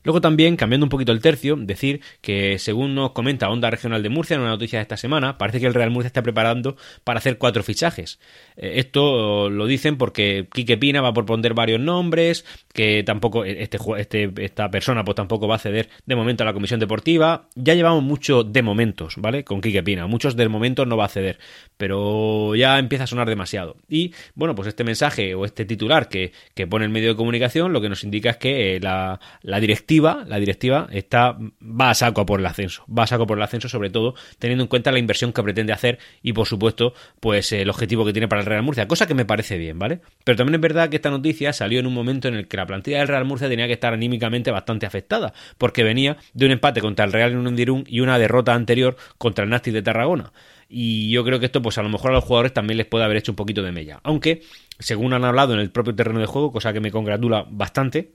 Luego 0.04 0.22
también, 0.22 0.56
cambiando 0.56 0.86
un 0.86 0.90
poquito 0.90 1.12
el 1.12 1.22
tercio, 1.22 1.58
decir 1.58 2.02
que 2.22 2.58
según 2.58 2.96
nos 2.96 3.12
comenta 3.12 3.50
Onda 3.50 3.70
Regional 3.70 4.02
de 4.02 4.10
Murcia 4.10 4.36
en 4.36 4.42
una 4.42 4.52
noticia 4.52 4.80
de 4.80 4.84
esta 4.84 4.96
semana, 4.96 5.38
parece 5.38 5.60
que 5.60 5.68
el 5.68 5.74
Real 5.74 5.92
Murcia 5.92 6.08
está 6.08 6.24
preparando 6.24 6.78
para 7.04 7.18
hacer 7.20 7.38
cuatro 7.38 7.64
fichajes. 7.64 8.20
Eh, 8.56 8.74
esto 8.76 9.50
lo 9.50 9.66
dicen 9.66 9.98
porque 9.98 10.48
Quique 10.54 10.78
Pina 10.78 11.02
va 11.02 11.10
a 11.10 11.14
proponer 11.14 11.54
varios 11.54 11.82
nombres, 11.82 12.46
que 12.74 13.04
tampoco 13.04 13.44
este, 13.44 13.78
este, 13.98 14.32
esta 14.38 14.72
persona 14.72 15.04
pues 15.04 15.16
tampoco 15.16 15.48
va 15.48 15.56
a 15.56 15.60
ceder 15.60 15.90
de 16.06 16.16
momento 16.16 16.44
a 16.44 16.46
la 16.46 16.54
comisión 16.54 16.80
deportiva. 16.80 17.50
Ya 17.56 17.74
llevamos 17.74 18.04
mucho 18.04 18.44
de 18.44 18.62
momentos, 18.62 19.16
¿vale? 19.18 19.44
Con 19.44 19.60
Quique 19.60 19.84
Pina. 19.84 20.08
Muchos 20.08 20.36
del 20.36 20.50
momento 20.50 20.86
no 20.86 20.96
va 20.96 21.06
a 21.06 21.10
ceder, 21.10 21.40
pero 21.76 22.56
ya 22.56 22.80
empieza 22.80 23.04
a 23.04 23.08
sonar 23.08 23.28
demasiado. 23.28 23.76
Y 23.90 24.14
bueno, 24.36 24.56
pues 24.56 24.70
este 24.70 24.86
mensaje 24.86 25.36
o 25.36 25.44
este 25.44 25.66
titular 25.66 26.08
que, 26.08 26.32
que 26.54 26.68
pone 26.68 26.86
el 26.86 26.92
medio 26.92 27.10
de 27.10 27.16
comunicación 27.16 27.74
lo 27.74 27.82
que 27.82 27.90
nos 27.90 28.04
indica 28.04 28.30
es 28.30 28.38
que 28.38 28.76
eh, 28.76 28.80
la, 28.80 29.20
la 29.42 29.60
dirección 29.60 29.89
la 29.90 30.40
directiva 30.40 30.88
está, 30.92 31.38
va 31.62 31.90
a 31.90 31.94
saco 31.94 32.26
por 32.26 32.40
el 32.40 32.46
ascenso, 32.46 32.86
va 32.88 33.04
a 33.04 33.08
saco 33.08 33.26
por 33.26 33.38
el 33.38 33.44
ascenso, 33.44 33.70
sobre 33.70 33.90
todo 33.90 34.14
teniendo 34.38 34.64
en 34.64 34.68
cuenta 34.68 34.92
la 34.92 35.00
inversión 35.00 35.34
que 35.34 35.42
pretende 35.42 35.74
hacer 35.74 36.00
y 36.22 36.34
por 36.34 36.48
supuesto, 36.48 36.94
pues 37.20 37.52
el 37.52 37.70
objetivo 37.70 38.06
que 38.06 38.14
tiene 38.14 38.28
para 38.28 38.42
el 38.42 38.48
Real 38.48 38.64
Murcia, 38.64 38.88
cosa 38.88 39.08
que 39.08 39.14
me 39.14 39.26
parece 39.26 39.58
bien, 39.58 39.80
¿vale? 39.80 40.02
Pero 40.24 40.38
también 40.38 40.56
es 40.56 40.62
verdad 40.62 40.90
que 40.90 40.98
esta 40.98 41.10
noticia 41.10 41.54
salió 41.54 41.80
en 41.80 41.88
un 41.88 41.94
momento 41.94 42.28
en 42.28 42.36
el 42.36 42.48
que 42.48 42.58
la 42.58 42.66
plantilla 42.66 43.00
del 43.00 43.08
Real 43.08 43.26
Murcia 43.26 43.50
tenía 43.50 43.68
que 43.68 43.74
estar 43.74 43.94
anímicamente 43.94 44.52
bastante 44.52 44.86
afectada, 44.86 45.34
porque 45.58 45.84
venía 45.84 46.18
de 46.34 46.46
un 46.46 46.52
empate 46.52 46.82
contra 46.82 47.06
el 47.06 47.12
Real 47.12 47.32
en 47.32 47.40
un 47.40 47.84
y 47.88 48.00
una 48.00 48.18
derrota 48.18 48.54
anterior 48.54 48.96
contra 49.18 49.44
el 49.44 49.50
Nastic 49.50 49.74
de 49.74 49.82
Tarragona. 49.82 50.32
Y 50.70 51.10
yo 51.10 51.24
creo 51.26 51.40
que 51.40 51.48
esto, 51.48 51.62
pues 51.62 51.78
a 51.80 51.84
lo 51.84 51.90
mejor 51.90 52.12
a 52.12 52.14
los 52.14 52.24
jugadores 52.24 52.54
también 52.54 52.78
les 52.78 52.86
puede 52.86 53.04
haber 53.04 53.18
hecho 53.18 53.32
un 53.32 53.36
poquito 53.36 53.64
de 53.64 53.72
mella. 53.72 54.00
Aunque, 54.04 54.44
según 54.78 55.14
han 55.14 55.26
hablado 55.26 55.54
en 55.56 55.60
el 55.60 55.72
propio 55.72 55.96
terreno 55.96 56.20
de 56.20 56.28
juego, 56.28 56.52
cosa 56.52 56.72
que 56.74 56.80
me 56.80 56.92
congratula 56.92 57.46
bastante, 57.50 58.12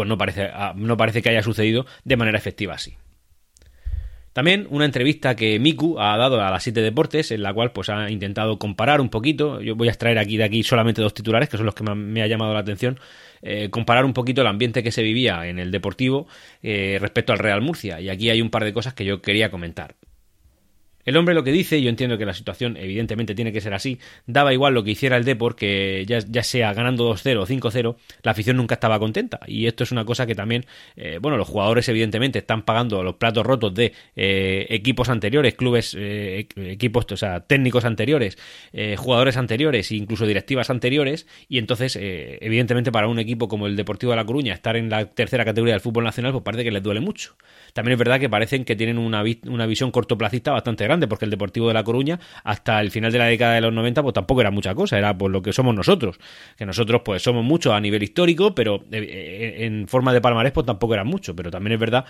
pues 0.00 0.08
no 0.08 0.16
parece, 0.16 0.44
ah, 0.50 0.72
no 0.74 0.96
parece 0.96 1.20
que 1.20 1.28
haya 1.28 1.42
sucedido 1.42 1.84
de 2.04 2.16
manera 2.16 2.38
efectiva 2.38 2.72
así. 2.72 2.96
También 4.32 4.66
una 4.70 4.86
entrevista 4.86 5.36
que 5.36 5.58
Miku 5.58 6.00
ha 6.00 6.16
dado 6.16 6.40
a 6.40 6.50
las 6.50 6.62
7 6.62 6.80
Deportes, 6.80 7.30
en 7.32 7.42
la 7.42 7.52
cual 7.52 7.72
pues 7.72 7.90
ha 7.90 8.10
intentado 8.10 8.58
comparar 8.58 9.02
un 9.02 9.10
poquito, 9.10 9.60
yo 9.60 9.76
voy 9.76 9.88
a 9.88 9.90
extraer 9.90 10.18
aquí 10.18 10.38
de 10.38 10.44
aquí 10.44 10.62
solamente 10.62 11.02
dos 11.02 11.12
titulares, 11.12 11.50
que 11.50 11.58
son 11.58 11.66
los 11.66 11.74
que 11.74 11.84
me, 11.84 12.22
ha 12.22 12.26
llamado 12.28 12.54
la 12.54 12.60
atención, 12.60 12.98
eh, 13.42 13.68
comparar 13.68 14.06
un 14.06 14.14
poquito 14.14 14.40
el 14.40 14.46
ambiente 14.46 14.82
que 14.82 14.90
se 14.90 15.02
vivía 15.02 15.46
en 15.46 15.58
el 15.58 15.70
Deportivo 15.70 16.26
eh, 16.62 16.96
respecto 16.98 17.34
al 17.34 17.38
Real 17.38 17.60
Murcia. 17.60 18.00
Y 18.00 18.08
aquí 18.08 18.30
hay 18.30 18.40
un 18.40 18.48
par 18.48 18.64
de 18.64 18.72
cosas 18.72 18.94
que 18.94 19.04
yo 19.04 19.20
quería 19.20 19.50
comentar. 19.50 19.96
El 21.04 21.16
hombre 21.16 21.34
lo 21.34 21.42
que 21.42 21.52
dice, 21.52 21.80
yo 21.80 21.88
entiendo 21.88 22.18
que 22.18 22.26
la 22.26 22.34
situación 22.34 22.76
evidentemente 22.76 23.34
tiene 23.34 23.52
que 23.52 23.60
ser 23.60 23.74
así, 23.74 23.98
daba 24.26 24.52
igual 24.52 24.74
lo 24.74 24.84
que 24.84 24.90
hiciera 24.90 25.16
el 25.16 25.24
Depor, 25.24 25.56
que 25.56 26.04
ya, 26.06 26.42
sea 26.42 26.72
ganando 26.74 27.10
2-0 27.10 27.38
o 27.38 27.46
5-0, 27.46 27.96
la 28.22 28.32
afición 28.32 28.56
nunca 28.56 28.74
estaba 28.74 28.98
contenta. 28.98 29.40
Y 29.46 29.66
esto 29.66 29.84
es 29.84 29.92
una 29.92 30.04
cosa 30.04 30.26
que 30.26 30.34
también, 30.34 30.66
eh, 30.96 31.18
bueno, 31.20 31.36
los 31.36 31.48
jugadores 31.48 31.88
evidentemente 31.88 32.40
están 32.40 32.62
pagando 32.62 33.02
los 33.02 33.14
platos 33.16 33.46
rotos 33.46 33.74
de 33.74 33.92
eh, 34.16 34.66
equipos 34.68 35.08
anteriores, 35.08 35.54
clubes, 35.54 35.96
eh, 35.98 36.46
equipos, 36.56 37.06
o 37.10 37.16
sea, 37.16 37.40
técnicos 37.40 37.84
anteriores, 37.84 38.36
jugadores 38.96 39.36
anteriores 39.36 39.90
e 39.90 39.96
incluso 39.96 40.26
directivas 40.26 40.70
anteriores, 40.70 41.26
y 41.48 41.58
entonces, 41.58 41.98
evidentemente 42.00 42.92
para 42.92 43.08
un 43.08 43.18
equipo 43.18 43.48
como 43.48 43.66
el 43.66 43.76
Deportivo 43.76 44.12
de 44.12 44.16
La 44.16 44.24
Coruña, 44.24 44.54
estar 44.54 44.76
en 44.76 44.90
la 44.90 45.06
tercera 45.06 45.44
categoría 45.44 45.74
del 45.74 45.80
fútbol 45.80 46.04
nacional, 46.04 46.32
pues 46.32 46.44
parece 46.44 46.64
que 46.64 46.70
les 46.70 46.82
duele 46.82 47.00
mucho. 47.00 47.36
También 47.72 47.94
es 47.94 47.98
verdad 47.98 48.20
que 48.20 48.28
parecen 48.28 48.64
que 48.64 48.76
tienen 48.76 48.98
una, 48.98 49.22
una 49.46 49.66
visión 49.66 49.90
cortoplacista 49.90 50.52
bastante 50.52 50.84
grande, 50.90 51.06
porque 51.08 51.24
el 51.24 51.30
Deportivo 51.30 51.68
de 51.68 51.74
La 51.74 51.84
Coruña, 51.84 52.18
hasta 52.44 52.80
el 52.80 52.90
final 52.90 53.12
de 53.12 53.18
la 53.18 53.26
década 53.26 53.54
de 53.54 53.60
los 53.60 53.72
90, 53.72 54.02
pues 54.02 54.14
tampoco 54.14 54.40
era 54.40 54.50
mucha 54.50 54.74
cosa, 54.74 54.98
era 54.98 55.16
por 55.16 55.30
lo 55.30 55.40
que 55.40 55.52
somos 55.52 55.74
nosotros, 55.74 56.18
que 56.56 56.66
nosotros 56.66 57.02
pues 57.04 57.22
somos 57.22 57.44
muchos 57.44 57.72
a 57.72 57.80
nivel 57.80 58.02
histórico, 58.02 58.54
pero 58.54 58.76
eh, 58.90 58.98
eh, 58.98 59.66
en 59.66 59.86
forma 59.86 60.12
de 60.12 60.20
palmarés 60.20 60.52
pues 60.52 60.66
tampoco 60.66 60.94
era 60.94 61.04
mucho, 61.04 61.34
pero 61.36 61.50
también 61.50 61.74
es 61.74 61.80
verdad 61.80 62.04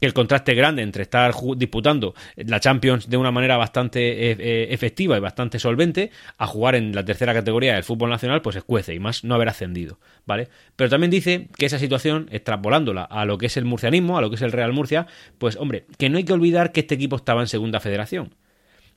el 0.00 0.12
contraste 0.12 0.54
grande 0.54 0.82
entre 0.82 1.02
estar 1.02 1.34
disputando 1.56 2.14
la 2.36 2.60
Champions 2.60 3.08
de 3.08 3.16
una 3.16 3.30
manera 3.30 3.56
bastante 3.56 4.30
eh, 4.30 4.72
efectiva 4.72 5.16
y 5.16 5.20
bastante 5.20 5.58
solvente 5.58 6.10
a 6.38 6.46
jugar 6.46 6.74
en 6.74 6.94
la 6.94 7.04
tercera 7.04 7.34
categoría 7.34 7.74
del 7.74 7.84
fútbol 7.84 8.10
nacional, 8.10 8.42
pues 8.42 8.56
escuece 8.56 8.94
y 8.94 9.00
más 9.00 9.24
no 9.24 9.34
haber 9.34 9.48
ascendido, 9.48 9.98
¿vale? 10.26 10.48
Pero 10.76 10.90
también 10.90 11.10
dice 11.10 11.48
que 11.56 11.66
esa 11.66 11.78
situación, 11.78 12.28
extrapolándola 12.30 13.04
a 13.04 13.24
lo 13.24 13.38
que 13.38 13.46
es 13.46 13.56
el 13.56 13.64
murcianismo, 13.64 14.18
a 14.18 14.20
lo 14.20 14.30
que 14.30 14.36
es 14.36 14.42
el 14.42 14.52
Real 14.52 14.72
Murcia, 14.72 15.06
pues 15.38 15.56
hombre, 15.56 15.84
que 15.98 16.08
no 16.08 16.18
hay 16.18 16.24
que 16.24 16.32
olvidar 16.32 16.72
que 16.72 16.80
este 16.80 16.94
equipo 16.94 17.16
estaba 17.16 17.40
en 17.40 17.48
segunda 17.48 17.80
federación 17.80 18.34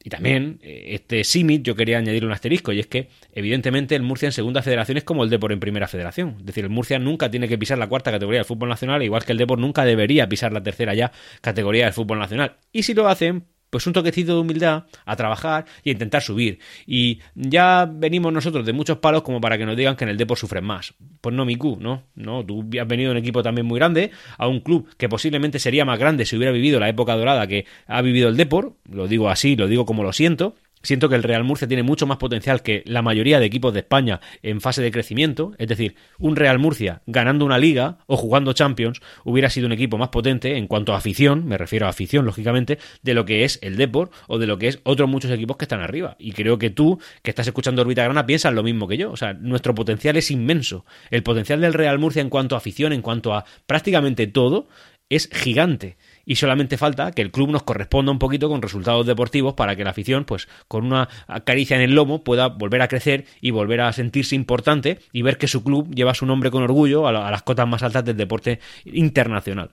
Y 0.04 0.10
también, 0.10 0.60
eh, 0.62 0.88
este 0.90 1.24
símil, 1.24 1.64
yo 1.64 1.76
quería 1.76 1.98
añadir 1.98 2.26
un 2.26 2.32
asterisco, 2.32 2.74
y 2.74 2.80
es 2.80 2.88
que, 2.88 3.08
evidentemente, 3.32 3.96
el 3.96 4.02
Murcia 4.02 4.28
en 4.28 4.34
segunda 4.34 4.62
federación 4.62 4.98
es 4.98 5.06
como 5.06 5.24
el 5.24 5.30
Depor 5.30 5.54
en 5.54 5.62
primera 5.62 5.88
federación. 5.88 6.36
Es 6.40 6.46
decir, 6.46 6.66
el 6.66 6.70
Murcia 6.70 7.00
nunca 7.00 7.32
tiene 7.32 7.48
que 7.48 7.58
pisar 7.58 7.78
la 7.78 7.88
cuarta 7.88 8.12
categoría 8.12 8.40
del 8.40 8.46
fútbol 8.46 8.70
nacional, 8.70 9.02
igual 9.02 9.24
que 9.24 9.32
el 9.32 9.38
Depor 9.38 9.60
nunca 9.60 9.86
debería 9.86 10.28
pisar 10.28 10.52
la 10.52 10.62
tercera 10.62 10.94
ya 10.94 11.12
categoría 11.42 11.86
del 11.86 11.94
fútbol 11.94 12.20
nacional. 12.20 12.58
Y 12.74 12.84
si 12.84 12.94
lo 12.94 13.08
hacen, 13.08 13.46
pues 13.74 13.88
un 13.88 13.94
toquecito 13.94 14.36
de 14.36 14.42
humildad 14.42 14.84
a 15.04 15.16
trabajar 15.16 15.66
y 15.84 15.90
a 15.90 15.94
intentar 15.94 16.22
subir. 16.22 16.60
Y 16.86 17.22
ya 17.34 17.90
venimos 17.92 18.32
nosotros 18.32 18.68
de 18.68 18.72
muchos 18.72 19.00
palos 19.00 19.24
como 19.24 19.42
para 19.42 19.58
que 19.58 19.66
nos 19.66 19.76
digan 19.76 19.96
que 19.96 20.04
en 20.04 20.12
el 20.12 20.18
Depor 20.18 20.38
sufren 20.38 20.64
más. 20.64 20.94
Pues 21.22 21.34
no, 21.34 21.44
Miku, 21.44 21.80
no, 21.82 22.04
no, 22.14 22.46
tú 22.46 22.64
has 22.80 22.88
venido 22.88 23.10
a 23.10 23.14
un 23.14 23.18
equipo 23.18 23.42
también 23.42 23.66
muy 23.66 23.80
grande, 23.80 24.12
a 24.38 24.48
un 24.48 24.60
club 24.60 24.88
que 24.96 25.10
posiblemente 25.10 25.58
sería 25.58 25.86
más 25.86 25.98
grande 25.98 26.24
si 26.26 26.36
hubiera 26.36 26.52
vivido 26.52 26.80
la 26.80 26.88
época 26.88 27.16
dorada 27.16 27.48
que 27.48 27.66
ha 27.88 28.04
vivido 28.04 28.30
el 28.30 28.38
Depor, 28.38 28.76
lo 28.92 29.08
digo 29.08 29.28
así, 29.28 29.56
lo 29.56 29.68
digo 29.68 29.88
como 29.88 30.04
lo 30.04 30.14
siento, 30.14 30.54
Siento 30.84 31.08
que 31.08 31.16
el 31.16 31.24
Real 31.24 31.46
Murcia 31.46 31.66
tiene 31.66 31.82
mucho 31.82 32.06
más 32.06 32.18
potencial 32.18 32.62
que 32.62 32.84
la 32.86 33.02
mayoría 33.02 33.40
de 33.40 33.46
equipos 33.46 33.74
de 33.74 33.80
España 33.80 34.20
en 34.42 34.60
fase 34.60 34.82
de 34.82 34.92
crecimiento. 34.92 35.54
Es 35.58 35.70
decir, 35.70 35.96
un 36.20 36.36
Real 36.36 36.60
Murcia 36.60 37.02
ganando 37.06 37.46
una 37.46 37.58
liga 37.58 38.00
o 38.06 38.18
jugando 38.18 38.52
Champions 38.52 39.02
hubiera 39.24 39.50
sido 39.50 39.68
un 39.68 39.72
equipo 39.72 39.98
más 39.98 40.10
potente 40.10 40.58
en 40.58 40.68
cuanto 40.68 40.94
a 40.94 40.98
afición, 40.98 41.48
me 41.48 41.58
refiero 41.58 41.86
a 41.86 41.90
afición, 41.90 42.26
lógicamente, 42.26 42.80
de 43.02 43.14
lo 43.14 43.24
que 43.24 43.46
es 43.46 43.60
el 43.62 43.78
Deport 43.78 44.12
o 44.28 44.40
de 44.40 44.46
lo 44.46 44.58
que 44.58 44.68
es 44.68 44.82
otros 44.84 45.10
muchos 45.10 45.32
equipos 45.32 45.56
que 45.56 45.64
están 45.64 45.80
arriba. 45.80 46.18
Y 46.20 46.34
creo 46.34 46.58
que 46.58 46.70
tú, 46.70 47.00
que 47.22 47.32
estás 47.32 47.48
escuchando 47.48 47.82
Orbita 47.82 48.04
Grana, 48.04 48.26
piensas 48.26 48.54
lo 48.54 48.62
mismo 48.62 48.86
que 48.86 48.98
yo. 48.98 49.10
O 49.10 49.16
sea, 49.16 49.34
nuestro 49.34 49.74
potencial 49.74 50.18
es 50.18 50.32
inmenso. 50.32 50.86
El 51.12 51.24
potencial 51.24 51.62
del 51.62 51.74
Real 51.74 51.98
Murcia 51.98 52.22
en 52.22 52.30
cuanto 52.30 52.56
a 52.56 52.58
afición, 52.58 52.92
en 52.92 53.02
cuanto 53.02 53.34
a 53.34 53.46
prácticamente 53.68 54.28
todo, 54.28 54.68
es 55.10 55.30
gigante 55.32 55.96
y 56.26 56.36
solamente 56.36 56.78
falta 56.78 57.12
que 57.12 57.22
el 57.22 57.32
club 57.32 57.50
nos 57.50 57.64
corresponda 57.64 58.12
un 58.12 58.20
poquito 58.20 58.50
con 58.50 58.62
resultados 58.62 59.06
deportivos 59.06 59.54
para 59.54 59.76
que 59.76 59.84
la 59.84 59.92
afición, 59.92 60.26
pues 60.26 60.48
con 60.68 60.86
una 60.86 61.10
caricia 61.46 61.76
en 61.76 61.82
el 61.82 61.96
lomo, 61.96 62.24
pueda 62.24 62.48
volver 62.48 62.82
a 62.82 62.88
crecer 62.88 63.26
y 63.42 63.52
volver 63.52 63.82
a 63.82 63.94
sentirse 63.94 64.36
importante 64.36 65.00
y 65.12 65.22
ver 65.22 65.38
que 65.38 65.48
su 65.48 65.64
club 65.64 65.94
lleva 65.94 66.14
su 66.14 66.26
nombre 66.26 66.52
con 66.52 66.64
orgullo 66.64 67.08
a, 67.08 67.12
las 67.12 67.44
cotas 67.44 67.68
más 67.68 67.84
altas 67.84 68.06
del 68.06 68.18
deporte 68.18 68.60
internacional. 68.86 69.70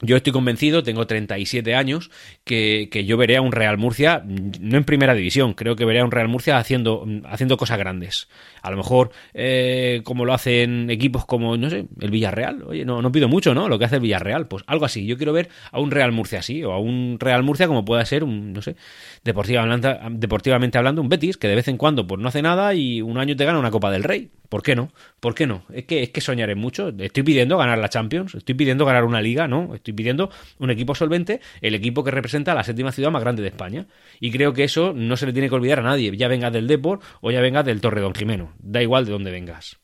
Yo 0.00 0.16
estoy 0.16 0.32
convencido, 0.32 0.84
tengo 0.84 1.06
37 1.06 1.74
años, 1.74 2.10
que, 2.44 2.88
que, 2.90 3.04
yo 3.04 3.16
veré 3.16 3.36
a 3.36 3.42
un 3.42 3.50
Real 3.50 3.78
Murcia, 3.78 4.22
no 4.24 4.76
en 4.76 4.84
primera 4.84 5.14
división, 5.14 5.54
creo 5.54 5.74
que 5.74 5.84
veré 5.84 6.00
a 6.00 6.04
un 6.04 6.12
Real 6.12 6.28
Murcia 6.28 6.56
haciendo, 6.56 7.04
haciendo 7.24 7.56
cosas 7.56 7.78
grandes. 7.78 8.28
A 8.62 8.70
lo 8.70 8.76
mejor, 8.76 9.10
eh, 9.34 10.02
como 10.04 10.24
lo 10.24 10.34
hacen 10.34 10.88
equipos 10.90 11.24
como, 11.24 11.56
no 11.56 11.70
sé, 11.70 11.86
el 12.00 12.10
Villarreal. 12.10 12.62
Oye, 12.64 12.84
no, 12.84 13.02
no 13.02 13.10
pido 13.10 13.28
mucho, 13.28 13.54
¿no? 13.54 13.68
Lo 13.68 13.78
que 13.78 13.86
hace 13.86 13.96
el 13.96 14.02
Villarreal, 14.02 14.46
pues 14.46 14.62
algo 14.66 14.84
así. 14.84 15.06
Yo 15.06 15.16
quiero 15.16 15.32
ver 15.32 15.48
a 15.72 15.80
un 15.80 15.90
Real 15.90 16.12
Murcia 16.12 16.40
así, 16.40 16.62
o 16.62 16.72
a 16.72 16.78
un 16.78 17.16
Real 17.18 17.42
Murcia 17.42 17.66
como 17.66 17.84
pueda 17.84 18.04
ser, 18.04 18.22
un, 18.22 18.52
no 18.52 18.62
sé, 18.62 18.76
deportivamente, 19.24 19.98
deportivamente 20.10 20.78
hablando, 20.78 21.02
un 21.02 21.08
Betis, 21.08 21.36
que 21.36 21.48
de 21.48 21.56
vez 21.56 21.68
en 21.68 21.76
cuando 21.76 22.06
pues 22.06 22.20
no 22.20 22.28
hace 22.28 22.42
nada 22.42 22.74
y 22.74 23.02
un 23.02 23.18
año 23.18 23.34
te 23.36 23.44
gana 23.44 23.58
una 23.58 23.70
Copa 23.70 23.90
del 23.90 24.04
Rey. 24.04 24.30
¿Por 24.48 24.62
qué 24.62 24.74
no? 24.74 24.90
¿Por 25.20 25.34
qué 25.34 25.46
no? 25.46 25.62
Es 25.72 25.84
que, 25.84 26.02
es 26.02 26.08
que 26.08 26.22
soñaré 26.22 26.54
mucho. 26.54 26.88
Estoy 26.88 27.22
pidiendo 27.22 27.58
ganar 27.58 27.78
la 27.78 27.90
Champions, 27.90 28.34
estoy 28.34 28.54
pidiendo 28.54 28.86
ganar 28.86 29.04
una 29.04 29.20
liga, 29.20 29.46
¿no? 29.46 29.74
Pidiendo 29.92 30.30
un 30.58 30.70
equipo 30.70 30.94
solvente, 30.94 31.40
el 31.60 31.74
equipo 31.74 32.04
que 32.04 32.10
representa 32.10 32.52
a 32.52 32.54
la 32.54 32.64
séptima 32.64 32.92
ciudad 32.92 33.10
más 33.10 33.22
grande 33.22 33.42
de 33.42 33.48
España. 33.48 33.86
Y 34.20 34.30
creo 34.30 34.52
que 34.52 34.64
eso 34.64 34.92
no 34.94 35.16
se 35.16 35.26
le 35.26 35.32
tiene 35.32 35.48
que 35.48 35.54
olvidar 35.54 35.80
a 35.80 35.82
nadie, 35.82 36.16
ya 36.16 36.28
venga 36.28 36.50
del 36.50 36.66
Deport 36.66 37.02
o 37.20 37.30
ya 37.30 37.40
venga 37.40 37.62
del 37.62 37.80
Torredón 37.80 38.14
Jimeno. 38.14 38.52
Da 38.58 38.82
igual 38.82 39.04
de 39.04 39.12
dónde 39.12 39.30
vengas. 39.30 39.78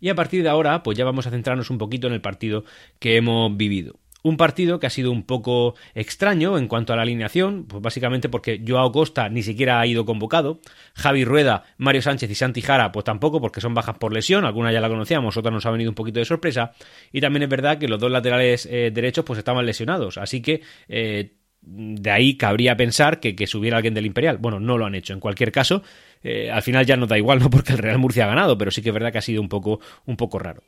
Y 0.00 0.10
a 0.10 0.14
partir 0.14 0.42
de 0.42 0.48
ahora, 0.48 0.82
pues 0.82 0.96
ya 0.96 1.04
vamos 1.04 1.26
a 1.26 1.30
centrarnos 1.30 1.70
un 1.70 1.78
poquito 1.78 2.06
en 2.06 2.12
el 2.12 2.20
partido 2.20 2.64
que 3.00 3.16
hemos 3.16 3.56
vivido. 3.56 3.98
Un 4.28 4.36
partido 4.36 4.78
que 4.78 4.86
ha 4.86 4.90
sido 4.90 5.10
un 5.10 5.22
poco 5.22 5.74
extraño 5.94 6.58
en 6.58 6.68
cuanto 6.68 6.92
a 6.92 6.96
la 6.96 7.02
alineación, 7.02 7.64
pues 7.66 7.82
básicamente 7.82 8.28
porque 8.28 8.62
Joao 8.66 8.92
Costa 8.92 9.30
ni 9.30 9.42
siquiera 9.42 9.80
ha 9.80 9.86
ido 9.86 10.04
convocado, 10.04 10.60
Javi 10.94 11.24
Rueda, 11.24 11.64
Mario 11.78 12.02
Sánchez 12.02 12.30
y 12.30 12.34
Santi 12.34 12.60
Jara 12.60 12.92
pues 12.92 13.04
tampoco 13.04 13.40
porque 13.40 13.62
son 13.62 13.72
bajas 13.72 13.96
por 13.96 14.12
lesión, 14.12 14.44
alguna 14.44 14.70
ya 14.70 14.82
la 14.82 14.90
conocíamos, 14.90 15.38
otra 15.38 15.50
nos 15.50 15.64
ha 15.64 15.70
venido 15.70 15.90
un 15.90 15.94
poquito 15.94 16.18
de 16.18 16.26
sorpresa, 16.26 16.72
y 17.10 17.22
también 17.22 17.44
es 17.44 17.48
verdad 17.48 17.78
que 17.78 17.88
los 17.88 17.98
dos 17.98 18.10
laterales 18.10 18.66
eh, 18.66 18.90
derechos 18.92 19.24
pues 19.24 19.38
estaban 19.38 19.64
lesionados, 19.64 20.18
así 20.18 20.42
que 20.42 20.60
eh, 20.88 21.32
de 21.62 22.10
ahí 22.10 22.36
cabría 22.36 22.76
pensar 22.76 23.20
que, 23.20 23.34
que 23.34 23.46
subiera 23.46 23.78
alguien 23.78 23.94
del 23.94 24.06
Imperial. 24.06 24.38
Bueno, 24.38 24.60
no 24.60 24.78
lo 24.78 24.86
han 24.86 24.94
hecho. 24.94 25.12
En 25.12 25.20
cualquier 25.20 25.52
caso, 25.52 25.82
eh, 26.22 26.50
al 26.50 26.62
final 26.62 26.86
ya 26.86 26.96
no 26.96 27.06
da 27.06 27.18
igual, 27.18 27.40
no 27.40 27.50
porque 27.50 27.72
el 27.72 27.78
Real 27.78 27.98
Murcia 27.98 28.24
ha 28.24 28.28
ganado, 28.28 28.58
pero 28.58 28.70
sí 28.70 28.82
que 28.82 28.90
es 28.90 28.94
verdad 28.94 29.10
que 29.10 29.18
ha 29.18 29.22
sido 29.22 29.40
un 29.40 29.48
poco, 29.48 29.80
un 30.06 30.16
poco 30.16 30.38
raro. 30.38 30.62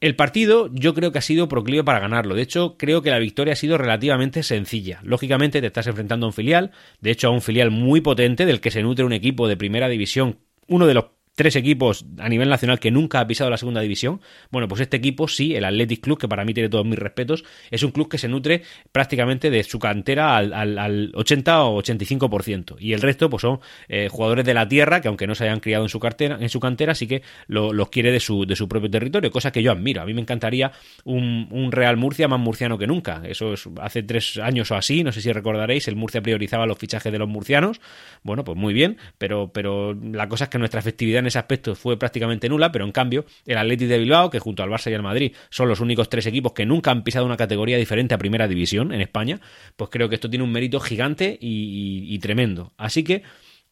El 0.00 0.14
partido 0.14 0.70
yo 0.72 0.94
creo 0.94 1.10
que 1.10 1.18
ha 1.18 1.22
sido 1.22 1.48
proclive 1.48 1.82
para 1.82 1.98
ganarlo. 1.98 2.36
De 2.36 2.42
hecho, 2.42 2.76
creo 2.78 3.02
que 3.02 3.10
la 3.10 3.18
victoria 3.18 3.54
ha 3.54 3.56
sido 3.56 3.78
relativamente 3.78 4.44
sencilla. 4.44 5.00
Lógicamente 5.02 5.60
te 5.60 5.66
estás 5.66 5.88
enfrentando 5.88 6.26
a 6.26 6.28
un 6.28 6.32
filial, 6.32 6.70
de 7.00 7.10
hecho 7.10 7.28
a 7.28 7.32
un 7.32 7.42
filial 7.42 7.72
muy 7.72 8.00
potente 8.00 8.46
del 8.46 8.60
que 8.60 8.70
se 8.70 8.82
nutre 8.82 9.04
un 9.04 9.12
equipo 9.12 9.48
de 9.48 9.56
primera 9.56 9.88
división, 9.88 10.38
uno 10.68 10.86
de 10.86 10.94
los 10.94 11.06
tres 11.38 11.54
equipos 11.54 12.04
a 12.18 12.28
nivel 12.28 12.48
nacional 12.48 12.80
que 12.80 12.90
nunca 12.90 13.20
ha 13.20 13.26
pisado 13.28 13.48
la 13.48 13.56
segunda 13.56 13.80
división. 13.80 14.20
Bueno, 14.50 14.66
pues 14.66 14.80
este 14.80 14.96
equipo 14.96 15.28
sí, 15.28 15.54
el 15.54 15.64
Athletic 15.64 16.00
Club, 16.00 16.18
que 16.18 16.26
para 16.26 16.44
mí 16.44 16.52
tiene 16.52 16.68
todos 16.68 16.84
mis 16.84 16.98
respetos, 16.98 17.44
es 17.70 17.84
un 17.84 17.92
club 17.92 18.08
que 18.08 18.18
se 18.18 18.26
nutre 18.26 18.62
prácticamente 18.90 19.48
de 19.48 19.62
su 19.62 19.78
cantera 19.78 20.36
al, 20.36 21.12
80 21.14 21.62
o 21.62 21.80
85%. 21.80 22.74
Y 22.80 22.92
el 22.92 23.00
resto, 23.00 23.30
pues 23.30 23.42
son 23.42 23.60
eh, 23.88 24.08
jugadores 24.10 24.44
de 24.44 24.52
la 24.52 24.66
tierra 24.68 25.00
que, 25.00 25.06
aunque 25.06 25.28
no 25.28 25.36
se 25.36 25.44
hayan 25.44 25.60
criado 25.60 25.84
en 25.84 25.88
su, 25.88 26.00
cartera, 26.00 26.38
en 26.40 26.48
su 26.48 26.58
cantera, 26.58 26.96
sí 26.96 27.06
que 27.06 27.22
los 27.46 27.88
quiere 27.88 28.10
de 28.10 28.18
su, 28.18 28.44
de 28.44 28.56
su 28.56 28.68
propio 28.68 28.90
territorio, 28.90 29.30
cosa 29.30 29.52
que 29.52 29.62
yo 29.62 29.70
admiro. 29.70 30.02
A 30.02 30.06
mí 30.06 30.14
me 30.14 30.20
encantaría 30.20 30.72
un, 31.04 31.70
Real 31.70 31.96
Murcia 31.96 32.26
más 32.26 32.40
murciano 32.40 32.78
que 32.78 32.88
nunca. 32.88 33.22
Eso 33.24 33.52
es 33.52 33.68
hace 33.80 34.02
tres 34.02 34.38
años 34.38 34.72
o 34.72 34.74
así, 34.74 35.04
no 35.04 35.12
sé 35.12 35.20
si 35.20 35.30
recordaréis, 35.30 35.86
el 35.86 35.94
Murcia 35.94 36.20
priorizaba 36.20 36.66
los 36.66 36.78
fichajes 36.78 37.12
de 37.12 37.18
los 37.20 37.28
murcianos. 37.28 37.80
Bueno, 38.24 38.42
pues 38.42 38.58
muy 38.58 38.74
bien, 38.74 38.96
pero, 39.18 39.52
pero 39.52 39.94
la 39.94 40.28
cosa 40.28 40.44
es 40.44 40.50
que 40.50 40.58
nuestra 40.58 40.80
efectividad 40.80 41.22
ese 41.28 41.38
aspecto 41.38 41.74
fue 41.74 41.98
prácticamente 41.98 42.48
nula, 42.48 42.72
pero 42.72 42.84
en 42.84 42.92
cambio 42.92 43.24
el 43.46 43.58
Athletic 43.58 43.88
de 43.88 43.98
Bilbao, 43.98 44.30
que 44.30 44.38
junto 44.38 44.62
al 44.62 44.70
Barça 44.70 44.90
y 44.90 44.94
al 44.94 45.02
Madrid 45.02 45.32
son 45.50 45.68
los 45.68 45.80
únicos 45.80 46.08
tres 46.08 46.26
equipos 46.26 46.52
que 46.52 46.66
nunca 46.66 46.90
han 46.90 47.04
pisado 47.04 47.26
una 47.26 47.36
categoría 47.36 47.76
diferente 47.76 48.14
a 48.14 48.18
primera 48.18 48.48
división 48.48 48.92
en 48.92 49.00
España, 49.00 49.40
pues 49.76 49.90
creo 49.90 50.08
que 50.08 50.16
esto 50.16 50.28
tiene 50.28 50.44
un 50.44 50.52
mérito 50.52 50.80
gigante 50.80 51.38
y, 51.40 52.18
tremendo. 52.18 52.72
Así 52.76 53.04
que 53.04 53.22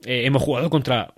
eh, 0.04 0.24
hemos 0.24 0.42
jugado 0.42 0.70
contra 0.70 1.14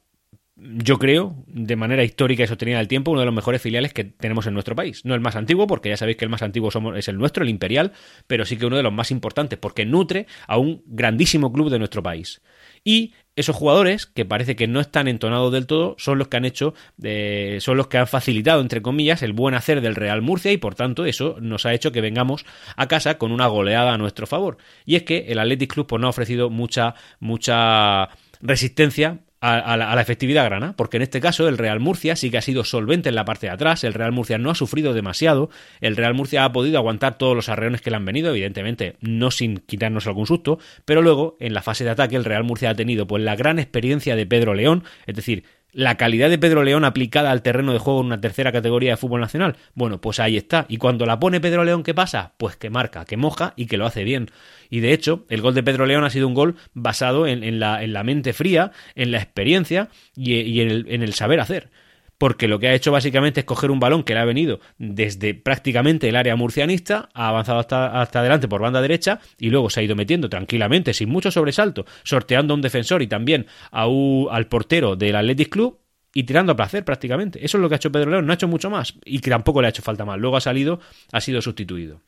yo 0.60 0.98
creo, 0.98 1.36
de 1.46 1.76
manera 1.76 2.02
histórica 2.02 2.42
y 2.42 2.46
sostenida 2.48 2.78
del 2.78 2.88
tiempo, 2.88 3.12
uno 3.12 3.20
de 3.20 3.26
los 3.26 3.34
mejores 3.34 3.62
filiales 3.62 3.92
que 3.92 4.02
tenemos 4.02 4.46
en 4.46 4.54
nuestro 4.54 4.74
país. 4.74 5.04
No 5.04 5.14
el 5.14 5.20
más 5.20 5.36
antiguo, 5.36 5.68
porque 5.68 5.88
ya 5.88 5.96
sabéis 5.96 6.16
que 6.16 6.24
el 6.24 6.30
más 6.30 6.42
antiguo 6.42 6.70
somos, 6.70 6.98
es 6.98 7.06
el 7.06 7.16
nuestro, 7.16 7.44
el 7.44 7.48
Imperial, 7.48 7.92
pero 8.26 8.44
sí 8.44 8.56
que 8.56 8.66
uno 8.66 8.76
de 8.76 8.82
los 8.82 8.92
más 8.92 9.12
importantes, 9.12 9.58
porque 9.58 9.86
nutre 9.86 10.26
a 10.48 10.58
un 10.58 10.82
grandísimo 10.86 11.52
club 11.52 11.70
de 11.70 11.78
nuestro 11.78 12.02
país. 12.02 12.42
Y 12.82 13.14
esos 13.38 13.54
jugadores, 13.54 14.06
que 14.06 14.24
parece 14.24 14.56
que 14.56 14.66
no 14.66 14.80
están 14.80 15.06
entonados 15.06 15.52
del 15.52 15.66
todo, 15.66 15.94
son 15.98 16.18
los 16.18 16.28
que 16.28 16.36
han 16.36 16.44
hecho, 16.44 16.74
eh, 17.02 17.58
son 17.60 17.76
los 17.76 17.86
que 17.86 17.98
han 17.98 18.08
facilitado, 18.08 18.60
entre 18.60 18.82
comillas, 18.82 19.22
el 19.22 19.32
buen 19.32 19.54
hacer 19.54 19.80
del 19.80 19.94
Real 19.94 20.22
Murcia 20.22 20.50
y 20.50 20.56
por 20.56 20.74
tanto 20.74 21.04
eso 21.04 21.36
nos 21.40 21.64
ha 21.64 21.72
hecho 21.72 21.92
que 21.92 22.00
vengamos 22.00 22.44
a 22.76 22.88
casa 22.88 23.16
con 23.16 23.30
una 23.30 23.46
goleada 23.46 23.94
a 23.94 23.98
nuestro 23.98 24.26
favor. 24.26 24.58
Y 24.84 24.96
es 24.96 25.04
que 25.04 25.26
el 25.28 25.38
Athletic 25.38 25.72
Club 25.72 25.86
pues, 25.86 26.00
no 26.00 26.08
ha 26.08 26.10
ofrecido 26.10 26.50
mucha, 26.50 26.94
mucha 27.20 28.08
resistencia 28.40 29.20
a, 29.40 29.76
la, 29.76 30.00
efectividad 30.00 30.44
grana, 30.44 30.74
porque 30.76 30.96
en 30.96 31.04
este 31.04 31.20
caso 31.20 31.48
el 31.48 31.58
Real 31.58 31.78
Murcia 31.78 32.16
sí 32.16 32.30
que 32.30 32.38
ha 32.38 32.42
sido 32.42 32.64
solvente 32.64 33.08
en 33.08 33.14
la 33.14 33.24
parte 33.24 33.46
de 33.46 33.52
atrás, 33.52 33.84
el 33.84 33.94
Real 33.94 34.10
Murcia 34.10 34.36
no 34.38 34.50
ha 34.50 34.54
sufrido 34.54 34.94
demasiado, 34.94 35.48
el 35.80 35.96
Real 35.96 36.14
Murcia 36.14 36.44
ha 36.44 36.52
podido 36.52 36.78
aguantar 36.78 37.18
todos 37.18 37.36
los 37.36 37.48
arreones 37.48 37.80
que 37.80 37.90
le 37.90 37.96
han 37.96 38.04
venido, 38.04 38.30
evidentemente 38.30 38.96
no 39.00 39.30
sin 39.30 39.58
quitarnos 39.58 40.06
algún 40.06 40.26
susto, 40.26 40.58
pero 40.84 41.02
luego 41.02 41.36
en 41.38 41.54
la 41.54 41.62
fase 41.62 41.84
de 41.84 41.90
ataque 41.90 42.16
el 42.16 42.24
Real 42.24 42.42
Murcia 42.42 42.70
ha 42.70 42.74
tenido 42.74 43.06
pues 43.06 43.22
la 43.22 43.36
gran 43.36 43.58
experiencia 43.58 44.16
de 44.16 44.26
Pedro 44.26 44.54
León, 44.54 44.82
es 45.06 45.14
decir, 45.14 45.44
la 45.78 45.96
calidad 45.96 46.28
de 46.28 46.38
Pedro 46.38 46.64
León 46.64 46.84
aplicada 46.84 47.30
al 47.30 47.40
terreno 47.40 47.72
de 47.72 47.78
juego 47.78 48.00
en 48.00 48.06
una 48.06 48.20
tercera 48.20 48.50
categoría 48.50 48.90
de 48.90 48.96
fútbol 48.96 49.20
nacional. 49.20 49.54
Bueno, 49.74 50.00
pues 50.00 50.18
ahí 50.18 50.36
está. 50.36 50.66
Y 50.68 50.76
cuando 50.76 51.06
la 51.06 51.20
pone 51.20 51.40
Pedro 51.40 51.62
León, 51.62 51.84
¿qué 51.84 51.94
pasa? 51.94 52.32
Pues 52.36 52.56
que 52.56 52.68
marca, 52.68 53.04
que 53.04 53.16
moja 53.16 53.52
y 53.54 53.66
que 53.66 53.76
lo 53.76 53.86
hace 53.86 54.02
bien. 54.02 54.28
Y 54.70 54.80
de 54.80 54.92
hecho, 54.92 55.24
el 55.28 55.40
gol 55.40 55.54
de 55.54 55.62
Pedro 55.62 55.86
León 55.86 56.02
ha 56.02 56.10
sido 56.10 56.26
un 56.26 56.34
gol 56.34 56.56
basado 56.74 57.28
en, 57.28 57.60
la, 57.60 57.80
en 57.84 57.92
la, 57.92 58.02
mente 58.02 58.32
fría, 58.32 58.72
en 58.96 59.12
la 59.12 59.18
experiencia 59.18 59.88
y, 60.16 60.60
en 60.60 61.02
el 61.04 61.14
saber 61.14 61.38
hacer 61.38 61.70
porque 62.18 62.48
lo 62.48 62.58
que 62.58 62.68
ha 62.68 62.74
hecho 62.74 62.92
básicamente 62.92 63.40
es 63.40 63.46
coger 63.46 63.70
un 63.70 63.80
balón 63.80 64.02
que 64.02 64.14
le 64.14 64.20
ha 64.20 64.24
venido 64.24 64.60
desde 64.76 65.34
prácticamente 65.34 66.08
el 66.08 66.16
área 66.16 66.36
murcianista, 66.36 67.08
ha 67.14 67.28
avanzado 67.28 67.60
hasta, 67.60 68.00
hasta 68.00 68.20
adelante 68.20 68.48
por 68.48 68.60
banda 68.60 68.82
derecha 68.82 69.20
y 69.38 69.50
luego 69.50 69.70
se 69.70 69.80
ha 69.80 69.82
ido 69.84 69.96
metiendo 69.96 70.28
tranquilamente, 70.28 70.92
sin 70.92 71.08
mucho 71.08 71.30
sobresalto, 71.30 71.86
sorteando 72.02 72.52
a 72.52 72.56
un 72.56 72.62
defensor 72.62 73.02
y 73.02 73.06
también 73.06 73.46
a 73.70 73.86
al 74.30 74.46
portero 74.48 74.96
del 74.96 75.16
Athletic 75.16 75.48
Club 75.48 75.78
y 76.12 76.24
tirando 76.24 76.52
a 76.52 76.56
placer 76.56 76.84
prácticamente. 76.84 77.44
Eso 77.44 77.58
es 77.58 77.62
lo 77.62 77.68
que 77.68 77.76
ha 77.76 77.76
hecho 77.76 77.92
Pedro 77.92 78.10
León, 78.10 78.26
no 78.26 78.32
ha 78.32 78.34
hecho 78.34 78.48
mucho 78.48 78.70
más 78.70 78.94
y 79.04 79.20
que 79.20 79.30
tampoco 79.30 79.60
le 79.60 79.68
ha 79.68 79.70
hecho 79.70 79.82
falta 79.82 80.04
más. 80.04 80.18
Luego 80.18 80.36
ha 80.36 80.40
salido, 80.40 80.80
ha 81.12 81.20
sido 81.20 81.40
sustituido. 81.40 82.02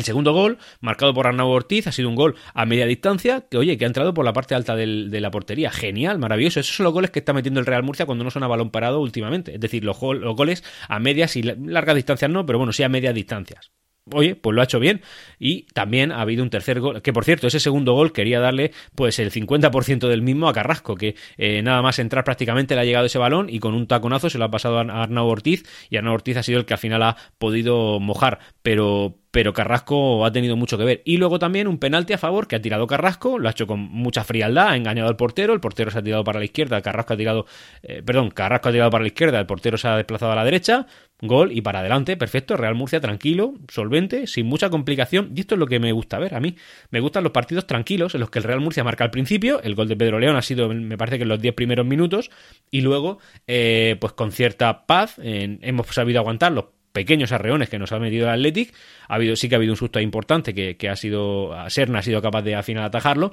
El 0.00 0.04
segundo 0.04 0.32
gol, 0.32 0.56
marcado 0.80 1.12
por 1.12 1.26
Arnau 1.26 1.50
Ortiz, 1.50 1.86
ha 1.86 1.92
sido 1.92 2.08
un 2.08 2.14
gol 2.14 2.34
a 2.54 2.64
media 2.64 2.86
distancia, 2.86 3.42
que 3.50 3.58
oye, 3.58 3.76
que 3.76 3.84
ha 3.84 3.86
entrado 3.86 4.14
por 4.14 4.24
la 4.24 4.32
parte 4.32 4.54
alta 4.54 4.74
de 4.74 5.20
la 5.20 5.30
portería. 5.30 5.70
Genial, 5.70 6.18
maravilloso. 6.18 6.58
Esos 6.58 6.74
son 6.74 6.84
los 6.84 6.94
goles 6.94 7.10
que 7.10 7.18
está 7.18 7.34
metiendo 7.34 7.60
el 7.60 7.66
Real 7.66 7.82
Murcia 7.82 8.06
cuando 8.06 8.24
no 8.24 8.30
son 8.30 8.42
a 8.42 8.46
balón 8.46 8.70
parado 8.70 9.02
últimamente. 9.02 9.56
Es 9.56 9.60
decir, 9.60 9.84
los, 9.84 9.98
goles 9.98 10.64
a 10.88 10.98
medias 11.00 11.36
y 11.36 11.42
largas 11.42 11.96
distancias 11.96 12.30
no, 12.30 12.46
pero 12.46 12.56
bueno, 12.56 12.72
sí 12.72 12.82
a 12.82 12.88
medias 12.88 13.14
distancias. 13.14 13.72
oye, 14.10 14.36
pues 14.36 14.54
lo 14.54 14.62
ha 14.62 14.64
hecho 14.64 14.80
bien. 14.80 15.02
Y 15.38 15.66
también 15.74 16.12
ha 16.12 16.22
habido 16.22 16.42
un 16.44 16.48
tercer 16.48 16.80
gol, 16.80 17.02
que 17.02 17.12
por 17.12 17.26
cierto, 17.26 17.46
ese 17.46 17.60
segundo 17.60 17.92
gol 17.92 18.14
quería 18.14 18.40
darle 18.40 18.72
pues 18.94 19.18
el 19.18 19.30
50% 19.30 20.08
del 20.08 20.22
mismo 20.22 20.48
a 20.48 20.54
Carrasco, 20.54 20.94
que 20.94 21.14
eh, 21.36 21.60
nada 21.60 21.82
más 21.82 21.98
entrar 21.98 22.24
prácticamente 22.24 22.74
le 22.74 22.80
ha 22.80 22.84
llegado 22.84 23.04
ese 23.04 23.18
balón 23.18 23.50
y 23.50 23.58
con 23.58 23.74
un 23.74 23.86
taconazo 23.86 24.30
se 24.30 24.38
lo 24.38 24.46
ha 24.46 24.50
pasado 24.50 24.78
a 24.78 25.02
Arnau 25.02 25.26
Ortiz 25.26 25.64
y 25.90 25.98
Arnau 25.98 26.14
Ortiz 26.14 26.38
ha 26.38 26.42
sido 26.42 26.58
el 26.58 26.64
que 26.64 26.72
al 26.72 26.80
final 26.80 27.02
ha 27.02 27.18
podido 27.36 28.00
mojar, 28.00 28.38
pero 28.62 29.20
pero 29.30 29.52
Carrasco 29.52 30.24
ha 30.24 30.32
tenido 30.32 30.56
mucho 30.56 30.76
que 30.76 30.84
ver. 30.84 31.02
Y 31.04 31.16
luego 31.16 31.38
también 31.38 31.68
un 31.68 31.78
penalti 31.78 32.12
a 32.12 32.18
favor 32.18 32.48
que 32.48 32.56
ha 32.56 32.62
tirado 32.62 32.86
Carrasco, 32.86 33.38
lo 33.38 33.48
ha 33.48 33.52
hecho 33.52 33.66
con 33.66 33.80
mucha 33.80 34.24
frialdad, 34.24 34.68
ha 34.68 34.76
engañado 34.76 35.08
al 35.08 35.16
portero, 35.16 35.52
el 35.52 35.60
portero 35.60 35.90
se 35.90 35.98
ha 35.98 36.02
tirado 36.02 36.24
para 36.24 36.38
la 36.38 36.44
izquierda, 36.44 36.80
Carrasco 36.82 37.14
ha 37.14 37.16
tirado, 37.16 37.46
eh, 37.82 38.02
perdón, 38.04 38.30
Carrasco 38.30 38.68
ha 38.68 38.72
tirado 38.72 38.90
para 38.90 39.02
la 39.02 39.08
izquierda, 39.08 39.38
el 39.38 39.46
portero 39.46 39.78
se 39.78 39.88
ha 39.88 39.96
desplazado 39.96 40.32
a 40.32 40.34
la 40.34 40.44
derecha, 40.44 40.86
gol 41.20 41.52
y 41.52 41.60
para 41.60 41.80
adelante, 41.80 42.16
perfecto, 42.16 42.56
Real 42.56 42.74
Murcia 42.74 43.00
tranquilo, 43.00 43.54
solvente, 43.68 44.26
sin 44.26 44.46
mucha 44.46 44.70
complicación, 44.70 45.32
y 45.34 45.40
esto 45.40 45.54
es 45.54 45.58
lo 45.58 45.66
que 45.66 45.78
me 45.78 45.92
gusta 45.92 46.18
ver 46.18 46.34
a 46.34 46.40
mí. 46.40 46.56
Me 46.90 47.00
gustan 47.00 47.22
los 47.22 47.32
partidos 47.32 47.66
tranquilos 47.66 48.14
en 48.14 48.20
los 48.20 48.30
que 48.30 48.38
el 48.38 48.44
Real 48.44 48.60
Murcia 48.60 48.82
marca 48.82 49.04
al 49.04 49.10
principio, 49.10 49.62
el 49.62 49.74
gol 49.74 49.88
de 49.88 49.96
Pedro 49.96 50.18
León 50.18 50.36
ha 50.36 50.42
sido, 50.42 50.68
me 50.68 50.98
parece 50.98 51.18
que 51.18 51.22
en 51.22 51.28
los 51.28 51.40
10 51.40 51.54
primeros 51.54 51.86
minutos, 51.86 52.30
y 52.70 52.80
luego, 52.80 53.18
eh, 53.46 53.96
pues 54.00 54.12
con 54.14 54.32
cierta 54.32 54.86
paz, 54.86 55.16
hemos 55.22 55.86
sabido 55.88 56.20
aguantar 56.20 56.52
los 56.52 56.79
pequeños 56.92 57.32
arreones 57.32 57.68
que 57.68 57.78
nos 57.78 57.92
ha 57.92 57.98
metido 57.98 58.26
el 58.26 58.34
Athletic. 58.34 58.74
Ha 59.08 59.14
habido, 59.14 59.36
sí 59.36 59.48
que 59.48 59.54
ha 59.54 59.58
habido 59.58 59.72
un 59.72 59.76
susto 59.76 60.00
importante 60.00 60.54
que, 60.54 60.76
que 60.76 60.88
ha 60.88 60.96
sido. 60.96 61.54
Serna 61.68 62.00
ha 62.00 62.02
sido 62.02 62.22
capaz 62.22 62.42
de 62.42 62.54
al 62.54 62.64
final 62.64 62.84
atajarlo. 62.84 63.32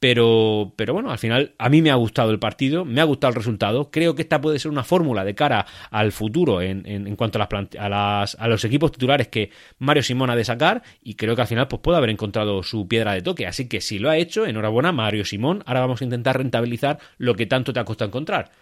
Pero, 0.00 0.74
pero 0.76 0.92
bueno, 0.92 1.10
al 1.10 1.18
final 1.18 1.54
a 1.58 1.68
mí 1.68 1.82
me 1.82 1.90
ha 1.90 1.96
gustado 1.96 2.30
el 2.30 2.38
partido, 2.38 2.84
me 2.84 3.00
ha 3.00 3.04
gustado 3.04 3.30
el 3.30 3.34
resultado. 3.34 3.90
Creo 3.90 4.14
que 4.14 4.22
esta 4.22 4.40
puede 4.40 4.60
ser 4.60 4.70
una 4.70 4.84
fórmula 4.84 5.24
de 5.24 5.34
cara 5.34 5.66
al 5.90 6.12
futuro 6.12 6.62
en, 6.62 6.86
en, 6.86 7.16
cuanto 7.16 7.40
a, 7.42 7.48
las, 7.50 7.68
a, 7.76 7.88
las, 7.88 8.36
a, 8.36 8.46
los 8.46 8.64
equipos 8.64 8.92
titulares 8.92 9.26
que 9.26 9.50
Mario 9.78 10.04
Simón 10.04 10.30
ha 10.30 10.36
de 10.36 10.44
sacar. 10.44 10.82
Y 11.02 11.14
creo 11.14 11.34
que 11.34 11.42
al 11.42 11.48
final 11.48 11.66
pues, 11.66 11.82
puede 11.82 11.98
haber 11.98 12.10
encontrado 12.10 12.62
su 12.62 12.86
piedra 12.86 13.14
de 13.14 13.22
toque. 13.22 13.48
Así 13.48 13.68
que 13.68 13.80
si 13.80 13.98
lo 13.98 14.08
ha 14.08 14.16
hecho, 14.16 14.46
enhorabuena, 14.46 14.92
Mario 14.92 15.24
Simón. 15.24 15.64
Ahora 15.66 15.80
vamos 15.80 16.00
a 16.00 16.04
intentar 16.04 16.38
rentabilizar 16.38 17.00
lo 17.16 17.34
que 17.34 17.46
tanto 17.46 17.72
te 17.72 17.80
ha 17.80 17.84
costado 17.84 18.08
encontrar. 18.08 18.52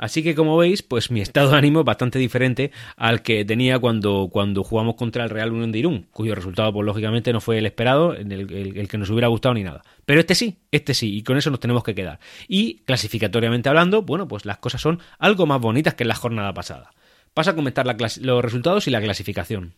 Así 0.00 0.22
que 0.22 0.34
como 0.34 0.56
veis, 0.56 0.82
pues 0.82 1.10
mi 1.10 1.20
estado 1.20 1.50
de 1.50 1.58
ánimo 1.58 1.80
es 1.80 1.84
bastante 1.84 2.18
diferente 2.18 2.72
al 2.96 3.20
que 3.20 3.44
tenía 3.44 3.78
cuando, 3.78 4.30
cuando 4.32 4.64
jugamos 4.64 4.94
contra 4.94 5.24
el 5.24 5.28
Real 5.28 5.52
Unión 5.52 5.72
de 5.72 5.78
Irún, 5.80 6.06
cuyo 6.10 6.34
resultado, 6.34 6.72
pues 6.72 6.86
lógicamente 6.86 7.34
no 7.34 7.42
fue 7.42 7.58
el 7.58 7.66
esperado, 7.66 8.14
el, 8.14 8.32
el, 8.32 8.88
que 8.88 8.96
nos 8.96 9.10
hubiera 9.10 9.28
gustado 9.28 9.54
ni 9.54 9.62
nada. 9.62 9.82
Pero 10.06 10.20
este 10.20 10.34
sí, 10.34 10.56
este 10.70 10.94
sí, 10.94 11.14
y 11.14 11.22
con 11.22 11.36
eso 11.36 11.50
nos 11.50 11.60
tenemos 11.60 11.84
que 11.84 11.94
quedar. 11.94 12.18
Y 12.48 12.78
clasificatoriamente 12.86 13.68
hablando, 13.68 14.00
bueno, 14.00 14.26
pues 14.26 14.46
las 14.46 14.56
cosas 14.56 14.80
son 14.80 15.00
algo 15.18 15.44
más 15.44 15.60
bonitas 15.60 15.92
que 15.92 16.04
en 16.04 16.08
la 16.08 16.14
jornada 16.14 16.54
pasada. 16.54 16.92
Paso 17.34 17.50
a 17.50 17.54
comentar 17.54 17.84
los 17.84 18.42
resultados 18.42 18.88
y 18.88 18.90
la 18.90 19.02
clasificación. 19.02 19.74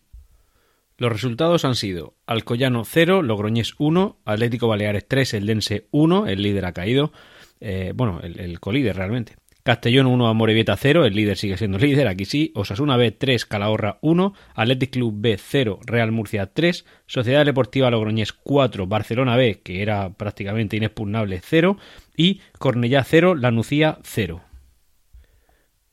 Los 0.98 1.10
resultados 1.10 1.64
han 1.64 1.74
sido 1.74 2.14
Alcoyano 2.26 2.84
0, 2.84 3.22
Logroñés 3.22 3.74
1, 3.78 4.20
Atlético 4.24 4.68
Baleares 4.68 5.04
3, 5.08 5.34
Eldense 5.34 5.88
1, 5.90 6.28
el 6.28 6.42
líder 6.42 6.66
ha 6.66 6.72
caído, 6.72 7.12
eh, 7.58 7.92
bueno, 7.92 8.20
el, 8.22 8.38
el 8.38 8.60
colíder 8.60 8.94
realmente. 8.94 9.41
Castellón 9.62 10.06
1, 10.06 10.26
Amorebieta 10.26 10.76
0, 10.76 11.04
el 11.04 11.14
líder 11.14 11.36
sigue 11.36 11.56
siendo 11.56 11.78
líder, 11.78 12.08
aquí 12.08 12.24
sí. 12.24 12.50
Osasuna 12.54 12.96
B 12.96 13.12
3, 13.12 13.46
Calahorra 13.46 13.98
1, 14.02 14.34
Athletic 14.54 14.90
Club 14.90 15.14
B 15.16 15.36
0, 15.38 15.78
Real 15.86 16.10
Murcia 16.10 16.52
3, 16.52 16.84
Sociedad 17.06 17.44
Deportiva 17.44 17.90
Logroñés 17.90 18.32
4, 18.32 18.88
Barcelona 18.88 19.36
B, 19.36 19.60
que 19.62 19.82
era 19.82 20.10
prácticamente 20.14 20.76
inexpugnable 20.76 21.40
0, 21.44 21.78
y 22.16 22.40
Cornellá 22.58 23.04
0, 23.04 23.36
Lanucía 23.36 23.98
0. 24.02 24.42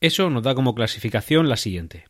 Eso 0.02 0.30
nos 0.32 0.44
da 0.44 0.56
como 0.56 0.74
clasificación 0.74 1.48
la 1.48 1.58
siguiente. 1.58 2.06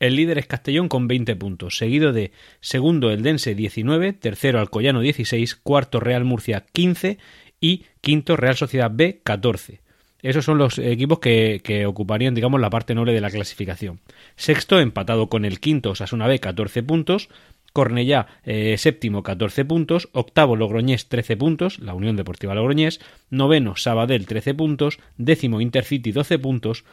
El 0.00 0.16
líder 0.16 0.38
es 0.38 0.46
Castellón 0.46 0.88
con 0.88 1.06
20 1.06 1.36
puntos, 1.36 1.76
seguido 1.76 2.12
de 2.12 2.32
segundo 2.60 3.12
el 3.12 3.22
Dense 3.22 3.54
19, 3.54 4.14
tercero 4.14 4.58
Alcoyano 4.58 5.00
16, 5.00 5.54
cuarto 5.54 6.00
Real 6.00 6.24
Murcia 6.24 6.64
15 6.72 7.18
y 7.60 7.84
quinto 8.00 8.36
Real 8.36 8.56
Sociedad 8.56 8.90
B 8.92 9.20
14. 9.22 9.83
Esos 10.24 10.46
son 10.46 10.56
los 10.56 10.78
equipos 10.78 11.18
que, 11.18 11.84
ocuparían, 11.86 12.34
digamos, 12.34 12.58
la 12.58 12.70
parte 12.70 12.94
noble 12.94 13.12
de 13.12 13.20
la 13.20 13.30
clasificación. 13.30 14.00
Sexto, 14.36 14.80
empatado 14.80 15.28
con 15.28 15.44
el 15.44 15.60
quinto 15.60 15.90
Osasuna 15.90 16.26
B, 16.26 16.38
14 16.38 16.82
puntos. 16.82 17.28
Cornellá, 17.74 18.28
eh, 18.42 18.76
séptimo, 18.78 19.22
14 19.22 19.66
puntos. 19.66 20.08
Octavo, 20.12 20.56
Logroñés, 20.56 21.10
13 21.10 21.36
puntos. 21.36 21.78
La 21.78 21.92
Unión 21.92 22.16
Deportiva 22.16 22.54
Logroñés. 22.54 23.00
Noveno, 23.28 23.76
Sabadell, 23.76 24.26
13 24.26 24.54
puntos. 24.54 24.98
Décimo, 25.18 25.60
Intercity, 25.60 26.10
12 26.10 26.38
puntos. 26.38 26.84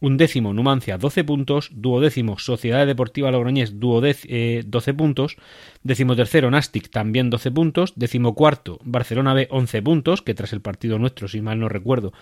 Undécimo, 0.00 0.54
Numancia, 0.54 0.98
12 0.98 1.24
puntos. 1.24 1.70
Duodécimo, 1.72 2.38
Sociedad 2.38 2.86
Deportiva 2.88 3.30
Logroñés, 3.30 3.78
12 3.78 4.18
eh, 4.24 4.94
puntos. 4.96 5.36
Décimo 5.84 6.16
tercero, 6.16 6.50
Nastic, 6.50 6.90
también 6.90 7.30
12 7.30 7.50
puntos. 7.52 7.92
Décimo 7.94 8.34
cuarto, 8.34 8.80
Barcelona 8.82 9.34
B, 9.34 9.46
11 9.50 9.82
puntos, 9.82 10.22
que 10.22 10.34
tras 10.34 10.52
el 10.54 10.62
partido 10.62 10.98
nuestro, 10.98 11.28
si 11.28 11.42
mal 11.42 11.60
no 11.60 11.68
recuerdo, 11.68 12.12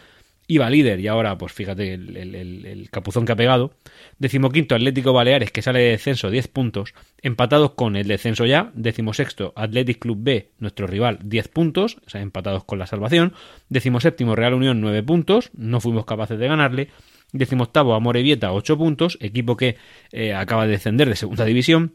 iba 0.49 0.69
líder 0.69 0.99
y 0.99 1.07
ahora, 1.07 1.39
pues 1.39 1.53
fíjate 1.53 1.95
el, 1.95 2.89
capuzón 2.91 3.25
que 3.25 3.33
ha 3.33 3.37
pegado. 3.37 3.73
Decimoquinto 4.19 4.75
Atlético 4.75 5.13
Baleares, 5.13 5.53
que 5.53 5.63
sale 5.63 5.81
de 5.81 5.91
descenso 5.91 6.31
10 6.31 6.49
puntos, 6.49 6.95
empatados 7.23 7.73
con 7.73 7.95
el 7.95 8.09
descenso 8.09 8.47
ya. 8.47 8.73
Decimosexto 8.75 9.53
Athletic 9.55 9.99
Club 10.01 10.19
B, 10.21 10.51
nuestro 10.59 10.87
rival, 10.87 11.19
10 11.23 11.49
puntos, 11.49 11.99
empatados 12.15 12.65
con 12.65 12.79
la 12.79 12.87
salvación. 12.87 13.35
Decimoséptimo 13.69 14.35
Real 14.35 14.55
Unión, 14.55 14.81
9 14.81 15.03
puntos, 15.03 15.51
no 15.55 15.81
fuimos 15.81 16.07
capaces 16.07 16.39
de 16.39 16.49
ganarle. 16.49 16.89
Decimoctavo 17.33 17.95
Amorebieta, 17.95 18.53
8 18.53 18.79
puntos, 18.79 19.19
equipo 19.21 19.57
que 19.57 19.77
eh, 20.13 20.33
acaba 20.33 20.65
de 20.65 20.73
descender 20.73 21.11
de 21.11 21.17
segunda 21.17 21.45
división. 21.45 21.93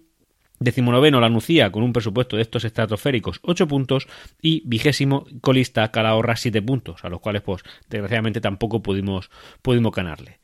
Decimonoveno 0.59 1.19
la 1.19 1.29
Nucía 1.29 1.71
con 1.71 1.83
un 1.83 1.93
presupuesto 1.93 2.35
de 2.35 2.43
estos 2.43 2.63
estratosféricos 2.63 3.39
8 3.43 3.67
puntos 3.67 4.07
y 4.41 4.63
vigésimo 4.65 5.25
colista 5.41 5.91
Calahorra 5.91 6.35
7 6.35 6.61
puntos, 6.61 7.03
a 7.03 7.09
los 7.09 7.19
cuales 7.19 7.41
pues 7.41 7.63
desgraciadamente 7.89 8.41
tampoco 8.41 8.81
pudimos, 8.81 9.29
pudimos 9.61 9.91
ganarle. 9.91 10.39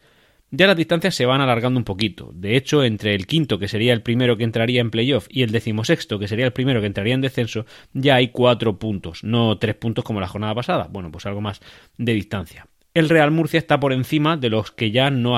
Ya 0.52 0.66
las 0.66 0.78
distancias 0.78 1.14
se 1.14 1.28
van 1.28 1.42
alargando 1.42 1.78
un 1.78 1.84
poquito. 1.84 2.32
De 2.34 2.58
hecho, 2.58 2.84
entre 2.84 3.14
el 3.14 3.28
quinto, 3.28 3.60
que 3.60 3.68
sería 3.68 3.94
el 3.94 4.02
primero 4.02 4.36
que 4.36 4.44
entraría 4.44 4.82
en 4.82 4.90
playoff, 4.90 5.28
y 5.30 5.44
el 5.44 5.52
decimosexto, 5.52 6.18
que 6.18 6.28
sería 6.28 6.46
el 6.46 6.54
primero 6.54 6.82
que 6.82 6.88
entraría 6.88 7.14
en 7.14 7.22
descenso, 7.22 7.68
ya 7.94 8.16
hay 8.16 8.30
cuatro 8.30 8.80
puntos, 8.80 9.24
no 9.24 9.60
tres 9.60 9.76
puntos 9.76 10.04
como 10.04 10.20
la 10.20 10.28
jornada 10.28 10.56
pasada. 10.56 10.88
Bueno, 10.90 11.12
pues 11.12 11.28
algo 11.28 11.42
más 11.42 11.62
de 11.98 12.14
distancia 12.14 12.68
el 13.00 13.10
Real 13.10 13.32
Murcia 13.32 13.58
está 13.58 13.80
por 13.80 13.94
encima 13.94 14.38
de 14.38 14.50
los 14.50 14.72
que 14.72 14.92
ya 14.92 15.10
no, 15.10 15.36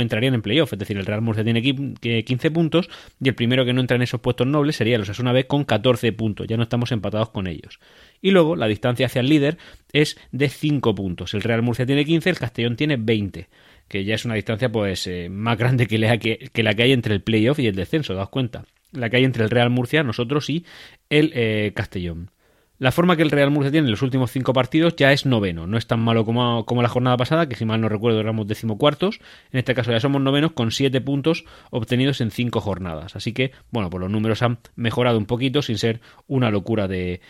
entrarían 0.00 0.34
en 0.34 0.42
playoff. 0.42 0.72
Es 0.72 0.78
decir, 0.78 0.96
el 0.96 1.06
Real 1.06 1.22
Murcia 1.22 1.44
tiene 1.44 1.62
15 1.62 2.50
puntos 2.50 2.88
y 3.20 3.28
el 3.28 3.34
primero 3.34 3.64
que 3.64 3.72
no 3.72 3.80
entra 3.80 3.96
en 3.96 4.02
esos 4.02 4.20
puestos 4.20 4.46
nobles 4.46 4.76
sería 4.76 4.98
los 4.98 5.08
Asuna 5.08 5.32
B 5.32 5.46
con 5.46 5.64
14 5.64 6.12
puntos. 6.12 6.46
Ya 6.46 6.56
no 6.56 6.62
estamos 6.62 6.92
empatados 6.92 7.30
con 7.30 7.46
ellos. 7.46 7.80
Y 8.20 8.30
luego 8.30 8.56
la 8.56 8.66
distancia 8.66 9.06
hacia 9.06 9.20
el 9.20 9.28
líder 9.28 9.58
es 9.92 10.18
de 10.32 10.48
5 10.48 10.94
puntos. 10.94 11.34
El 11.34 11.42
Real 11.42 11.62
Murcia 11.62 11.86
tiene 11.86 12.04
15, 12.04 12.30
el 12.30 12.38
Castellón 12.38 12.76
tiene 12.76 12.96
20 12.96 13.48
que 13.88 14.04
ya 14.04 14.14
es 14.14 14.24
una 14.24 14.34
distancia 14.34 14.72
pues 14.72 15.06
eh, 15.06 15.28
más 15.28 15.58
grande 15.58 15.86
que 15.86 15.98
la 15.98 16.16
que, 16.18 16.50
la 16.54 16.74
que 16.74 16.82
hay 16.84 16.92
entre 16.92 17.14
el 17.14 17.22
playoff 17.22 17.58
y 17.58 17.66
el 17.66 17.76
descenso, 17.76 18.14
daos 18.14 18.30
cuenta. 18.30 18.64
La 18.92 19.10
que 19.10 19.18
hay 19.18 19.24
entre 19.24 19.44
el 19.44 19.50
Real 19.50 19.70
Murcia, 19.70 20.02
nosotros 20.02 20.48
y 20.48 20.64
el 21.10 21.32
eh, 21.34 21.72
Castellón. 21.74 22.30
La 22.78 22.90
forma 22.90 23.16
que 23.16 23.22
el 23.22 23.30
Real 23.30 23.50
Murcia 23.50 23.70
tiene 23.70 23.86
en 23.86 23.92
los 23.92 24.02
últimos 24.02 24.32
cinco 24.32 24.52
partidos 24.52 24.96
ya 24.96 25.12
es 25.12 25.26
noveno. 25.26 25.66
No 25.66 25.78
es 25.78 25.86
tan 25.86 26.00
malo 26.00 26.24
como, 26.24 26.66
como 26.66 26.82
la 26.82 26.88
jornada 26.88 27.16
pasada, 27.16 27.48
que 27.48 27.54
si 27.54 27.64
mal 27.64 27.80
no 27.80 27.88
recuerdo 27.88 28.18
éramos 28.18 28.48
decimocuartos. 28.48 29.20
En 29.52 29.58
este 29.60 29.74
caso 29.74 29.92
ya 29.92 30.00
somos 30.00 30.20
novenos 30.20 30.52
con 30.52 30.72
siete 30.72 31.00
puntos 31.00 31.44
obtenidos 31.70 32.20
en 32.20 32.32
cinco 32.32 32.60
jornadas. 32.60 33.14
Así 33.14 33.32
que, 33.32 33.52
bueno, 33.70 33.90
pues 33.90 34.00
los 34.00 34.10
números 34.10 34.42
han 34.42 34.58
mejorado 34.74 35.18
un 35.18 35.26
poquito 35.26 35.62
sin 35.62 35.78
ser 35.78 36.00
una 36.26 36.50
locura 36.50 36.88
de, 36.88 37.20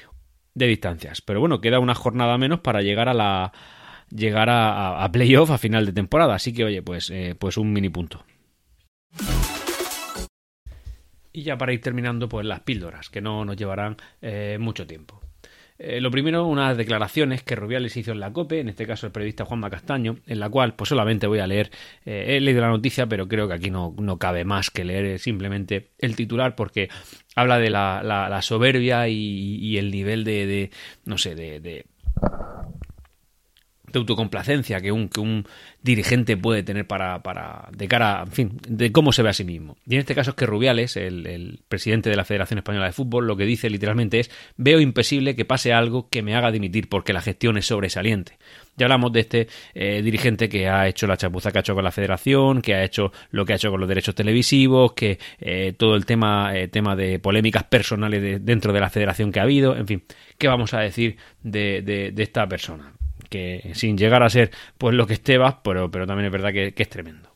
de 0.54 0.66
distancias. 0.66 1.20
Pero 1.20 1.40
bueno, 1.40 1.60
queda 1.60 1.78
una 1.78 1.94
jornada 1.94 2.38
menos 2.38 2.60
para 2.60 2.80
llegar 2.80 3.10
a 3.10 3.14
la 3.14 3.52
llegar 4.08 4.48
a, 4.48 5.04
a 5.04 5.12
playoff 5.12 5.50
a 5.50 5.58
final 5.58 5.84
de 5.84 5.92
temporada. 5.92 6.36
Así 6.36 6.54
que, 6.54 6.64
oye, 6.64 6.82
pues, 6.82 7.10
eh, 7.10 7.36
pues 7.38 7.58
un 7.58 7.70
mini 7.72 7.90
punto. 7.90 8.24
Y 11.32 11.42
ya 11.42 11.58
para 11.58 11.72
ir 11.72 11.80
terminando, 11.80 12.28
pues 12.28 12.46
las 12.46 12.60
píldoras, 12.60 13.10
que 13.10 13.20
no 13.20 13.44
nos 13.44 13.56
llevarán 13.56 13.96
eh, 14.22 14.56
mucho 14.60 14.86
tiempo. 14.86 15.20
Eh, 15.78 16.00
lo 16.00 16.10
primero, 16.10 16.46
unas 16.46 16.76
declaraciones 16.76 17.42
que 17.42 17.56
Rubiales 17.56 17.96
hizo 17.96 18.12
en 18.12 18.20
la 18.20 18.32
COPE, 18.32 18.60
en 18.60 18.68
este 18.68 18.86
caso 18.86 19.06
el 19.06 19.12
periodista 19.12 19.44
Juanma 19.44 19.70
Castaño, 19.70 20.16
en 20.26 20.38
la 20.38 20.48
cual 20.48 20.74
pues 20.74 20.88
solamente 20.88 21.26
voy 21.26 21.40
a 21.40 21.46
leer, 21.46 21.70
eh, 22.04 22.36
he 22.36 22.40
leído 22.40 22.60
la 22.60 22.68
noticia, 22.68 23.06
pero 23.06 23.26
creo 23.26 23.48
que 23.48 23.54
aquí 23.54 23.70
no, 23.70 23.94
no 23.98 24.18
cabe 24.18 24.44
más 24.44 24.70
que 24.70 24.84
leer 24.84 25.18
simplemente 25.18 25.90
el 25.98 26.14
titular 26.14 26.54
porque 26.54 26.88
habla 27.34 27.58
de 27.58 27.70
la, 27.70 28.02
la, 28.04 28.42
soberbia 28.42 29.08
y, 29.08 29.76
el 29.76 29.90
nivel 29.90 30.22
de, 30.22 30.46
de, 30.46 30.70
no 31.04 31.18
sé, 31.18 31.34
de 31.34 31.86
de 33.94 34.00
autocomplacencia 34.00 34.80
que 34.80 34.92
un, 34.92 35.08
que 35.08 35.20
un 35.20 35.46
dirigente 35.82 36.36
puede 36.36 36.62
tener 36.62 36.86
para, 36.86 37.22
para, 37.22 37.68
de 37.76 37.88
cara, 37.88 38.24
en 38.26 38.32
fin, 38.32 38.60
de 38.68 38.92
cómo 38.92 39.12
se 39.12 39.22
ve 39.22 39.30
a 39.30 39.32
sí 39.32 39.44
mismo. 39.44 39.76
Y 39.86 39.94
en 39.94 40.00
este 40.00 40.14
caso 40.14 40.30
es 40.30 40.36
que 40.36 40.46
Rubiales, 40.46 40.96
el, 40.96 41.26
el 41.26 41.60
presidente 41.68 42.10
de 42.10 42.16
la 42.16 42.24
Federación 42.24 42.58
Española 42.58 42.86
de 42.86 42.92
Fútbol, 42.92 43.26
lo 43.26 43.36
que 43.36 43.44
dice 43.44 43.70
literalmente 43.70 44.20
es, 44.20 44.30
veo 44.56 44.80
imposible 44.80 45.34
que 45.34 45.44
pase 45.44 45.72
algo 45.72 46.08
que 46.08 46.22
me 46.22 46.34
haga 46.34 46.50
dimitir 46.50 46.88
porque 46.88 47.12
la 47.12 47.20
gestión 47.20 47.56
es 47.56 47.66
sobresaliente. 47.66 48.38
Ya 48.76 48.86
hablamos 48.86 49.12
de 49.12 49.20
este 49.20 49.48
eh, 49.74 50.02
dirigente 50.02 50.48
que 50.48 50.68
ha 50.68 50.88
hecho 50.88 51.06
la 51.06 51.16
chapuza 51.16 51.52
que 51.52 51.58
ha 51.58 51.60
hecho 51.60 51.74
con 51.74 51.84
la 51.84 51.92
federación, 51.92 52.60
que 52.60 52.74
ha 52.74 52.82
hecho 52.82 53.12
lo 53.30 53.44
que 53.44 53.52
ha 53.52 53.56
hecho 53.56 53.70
con 53.70 53.80
los 53.80 53.88
derechos 53.88 54.14
televisivos, 54.14 54.92
que 54.94 55.18
eh, 55.38 55.74
todo 55.76 55.94
el 55.94 56.04
tema, 56.04 56.56
eh, 56.56 56.68
tema 56.68 56.96
de 56.96 57.18
polémicas 57.20 57.64
personales 57.64 58.44
dentro 58.44 58.72
de 58.72 58.80
la 58.80 58.90
federación 58.90 59.30
que 59.30 59.40
ha 59.40 59.44
habido, 59.44 59.76
en 59.76 59.86
fin, 59.86 60.02
¿qué 60.38 60.48
vamos 60.48 60.74
a 60.74 60.80
decir 60.80 61.16
de, 61.42 61.82
de, 61.82 62.22
esta 62.22 62.48
persona? 62.48 62.93
Que 63.34 63.72
sin 63.74 63.98
llegar 63.98 64.22
a 64.22 64.30
ser 64.30 64.52
pues 64.78 64.94
lo 64.94 65.08
que 65.08 65.14
esté 65.14 65.40
pero, 65.64 65.90
pero 65.90 66.06
también 66.06 66.26
es 66.26 66.32
verdad 66.32 66.52
que, 66.52 66.72
que 66.72 66.84
es 66.84 66.88
tremendo. 66.88 67.34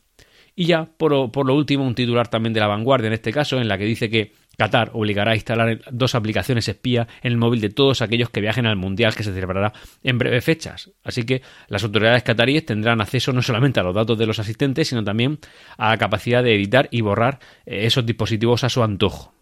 Y 0.55 0.63
ya, 0.63 0.85
por, 0.85 1.29
por, 1.29 1.45
lo 1.45 1.55
último, 1.55 1.85
un 1.85 1.93
titular 1.93 2.29
también 2.29 2.53
de 2.53 2.61
la 2.61 2.67
vanguardia 2.67 3.07
en 3.07 3.13
este 3.13 3.33
caso, 3.33 3.59
en 3.59 3.67
la 3.67 3.77
que 3.77 3.83
dice 3.83 4.09
que 4.09 4.31
Qatar 4.57 4.91
obligará 4.93 5.31
a 5.31 5.35
instalar 5.35 5.81
dos 5.91 6.15
aplicaciones 6.15 6.69
espía 6.69 7.05
en 7.21 7.33
el 7.33 7.37
móvil 7.37 7.59
de 7.59 7.69
todos 7.69 8.01
aquellos 8.01 8.29
que 8.29 8.39
viajen 8.39 8.65
al 8.65 8.77
Mundial 8.77 9.13
que 9.13 9.23
se 9.23 9.33
celebrará 9.33 9.73
en 10.03 10.17
breves 10.17 10.45
fechas. 10.45 10.91
Así 11.03 11.23
que 11.23 11.41
las 11.67 11.83
autoridades 11.83 12.23
cataríes 12.23 12.65
tendrán 12.65 13.01
acceso 13.01 13.33
no 13.33 13.41
solamente 13.41 13.81
a 13.81 13.83
los 13.83 13.95
datos 13.95 14.17
de 14.17 14.25
los 14.25 14.39
asistentes, 14.39 14.87
sino 14.87 15.03
también 15.03 15.39
a 15.77 15.89
la 15.89 15.97
capacidad 15.97 16.43
de 16.43 16.55
editar 16.55 16.87
y 16.91 17.01
borrar 17.01 17.39
eh, 17.65 17.85
esos 17.85 18.05
dispositivos 18.05 18.63
a 18.63 18.69
su 18.69 18.83
antojo 18.83 19.38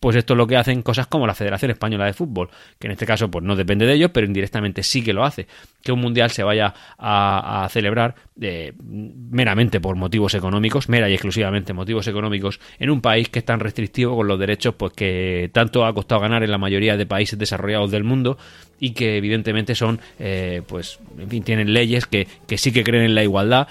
pues 0.00 0.16
esto 0.16 0.32
es 0.32 0.38
lo 0.38 0.46
que 0.46 0.56
hacen 0.56 0.82
cosas 0.82 1.06
como 1.06 1.26
la 1.26 1.34
Federación 1.34 1.70
Española 1.70 2.06
de 2.06 2.14
Fútbol, 2.14 2.48
que 2.78 2.86
en 2.86 2.92
este 2.92 3.06
caso 3.06 3.30
pues 3.30 3.44
no 3.44 3.54
depende 3.54 3.86
de 3.86 3.92
ellos, 3.92 4.10
pero 4.12 4.26
indirectamente 4.26 4.82
sí 4.82 5.04
que 5.04 5.12
lo 5.12 5.24
hace, 5.24 5.46
que 5.82 5.92
un 5.92 6.00
mundial 6.00 6.30
se 6.30 6.42
vaya 6.42 6.74
a, 6.98 7.68
celebrar 7.70 8.14
eh, 8.40 8.72
meramente 8.80 9.80
por 9.80 9.96
motivos 9.96 10.34
económicos, 10.34 10.88
mera 10.88 11.08
y 11.08 11.12
exclusivamente 11.12 11.74
motivos 11.74 12.08
económicos, 12.08 12.58
en 12.78 12.90
un 12.90 13.02
país 13.02 13.28
que 13.28 13.40
es 13.40 13.44
tan 13.44 13.60
restrictivo 13.60 14.16
con 14.16 14.26
los 14.26 14.38
derechos 14.38 14.74
pues 14.74 14.94
que 14.94 15.50
tanto 15.52 15.84
ha 15.84 15.94
costado 15.94 16.22
ganar 16.22 16.42
en 16.42 16.50
la 16.50 16.58
mayoría 16.58 16.96
de 16.96 17.04
países 17.04 17.38
desarrollados 17.38 17.90
del 17.90 18.04
mundo 18.04 18.38
y 18.78 18.92
que 18.92 19.18
evidentemente 19.18 19.74
son 19.74 20.00
eh, 20.18 20.62
pues 20.66 20.98
en 21.18 21.28
fin 21.28 21.42
tienen 21.44 21.74
leyes 21.74 22.06
que, 22.06 22.26
que 22.46 22.56
sí 22.56 22.72
que 22.72 22.82
creen 22.82 23.04
en 23.04 23.14
la 23.14 23.22
igualdad 23.22 23.68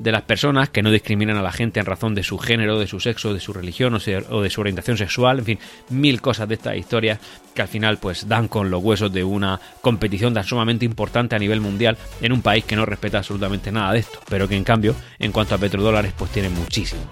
de 0.00 0.12
las 0.12 0.22
personas 0.22 0.70
que 0.70 0.82
no 0.82 0.90
discriminan 0.90 1.36
a 1.36 1.42
la 1.42 1.52
gente 1.52 1.78
en 1.78 1.84
razón 1.84 2.14
de 2.14 2.22
su 2.22 2.38
género, 2.38 2.78
de 2.78 2.86
su 2.86 3.00
sexo, 3.00 3.34
de 3.34 3.40
su 3.40 3.52
religión 3.52 3.94
o, 3.94 4.40
de 4.40 4.50
su 4.50 4.60
orientación 4.62 4.96
sexual, 4.96 5.40
en 5.40 5.44
fin, 5.44 5.58
mil 5.90 6.22
cosas 6.22 6.48
de 6.48 6.54
esta 6.54 6.74
historia 6.74 7.20
que 7.54 7.60
al 7.60 7.68
final 7.68 7.98
pues 7.98 8.26
dan 8.26 8.48
con 8.48 8.70
los 8.70 8.82
huesos 8.82 9.12
de 9.12 9.22
una 9.22 9.60
competición 9.82 10.32
tan 10.32 10.44
sumamente 10.44 10.86
importante 10.86 11.36
a 11.36 11.38
nivel 11.38 11.60
mundial 11.60 11.98
en 12.22 12.32
un 12.32 12.40
país 12.40 12.64
que 12.64 12.76
no 12.76 12.86
respeta 12.86 13.18
absolutamente 13.18 13.70
nada 13.70 13.92
de 13.92 13.98
esto, 13.98 14.18
pero 14.28 14.48
que 14.48 14.56
en 14.56 14.64
cambio 14.64 14.94
en 15.18 15.32
cuanto 15.32 15.54
a 15.54 15.58
petrodólares 15.58 16.14
pues 16.16 16.30
tiene 16.30 16.48
muchísimo. 16.48 17.02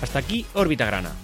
Hasta 0.00 0.20
aquí 0.20 0.46
Órbita 0.54 0.86
Grana 0.86 1.23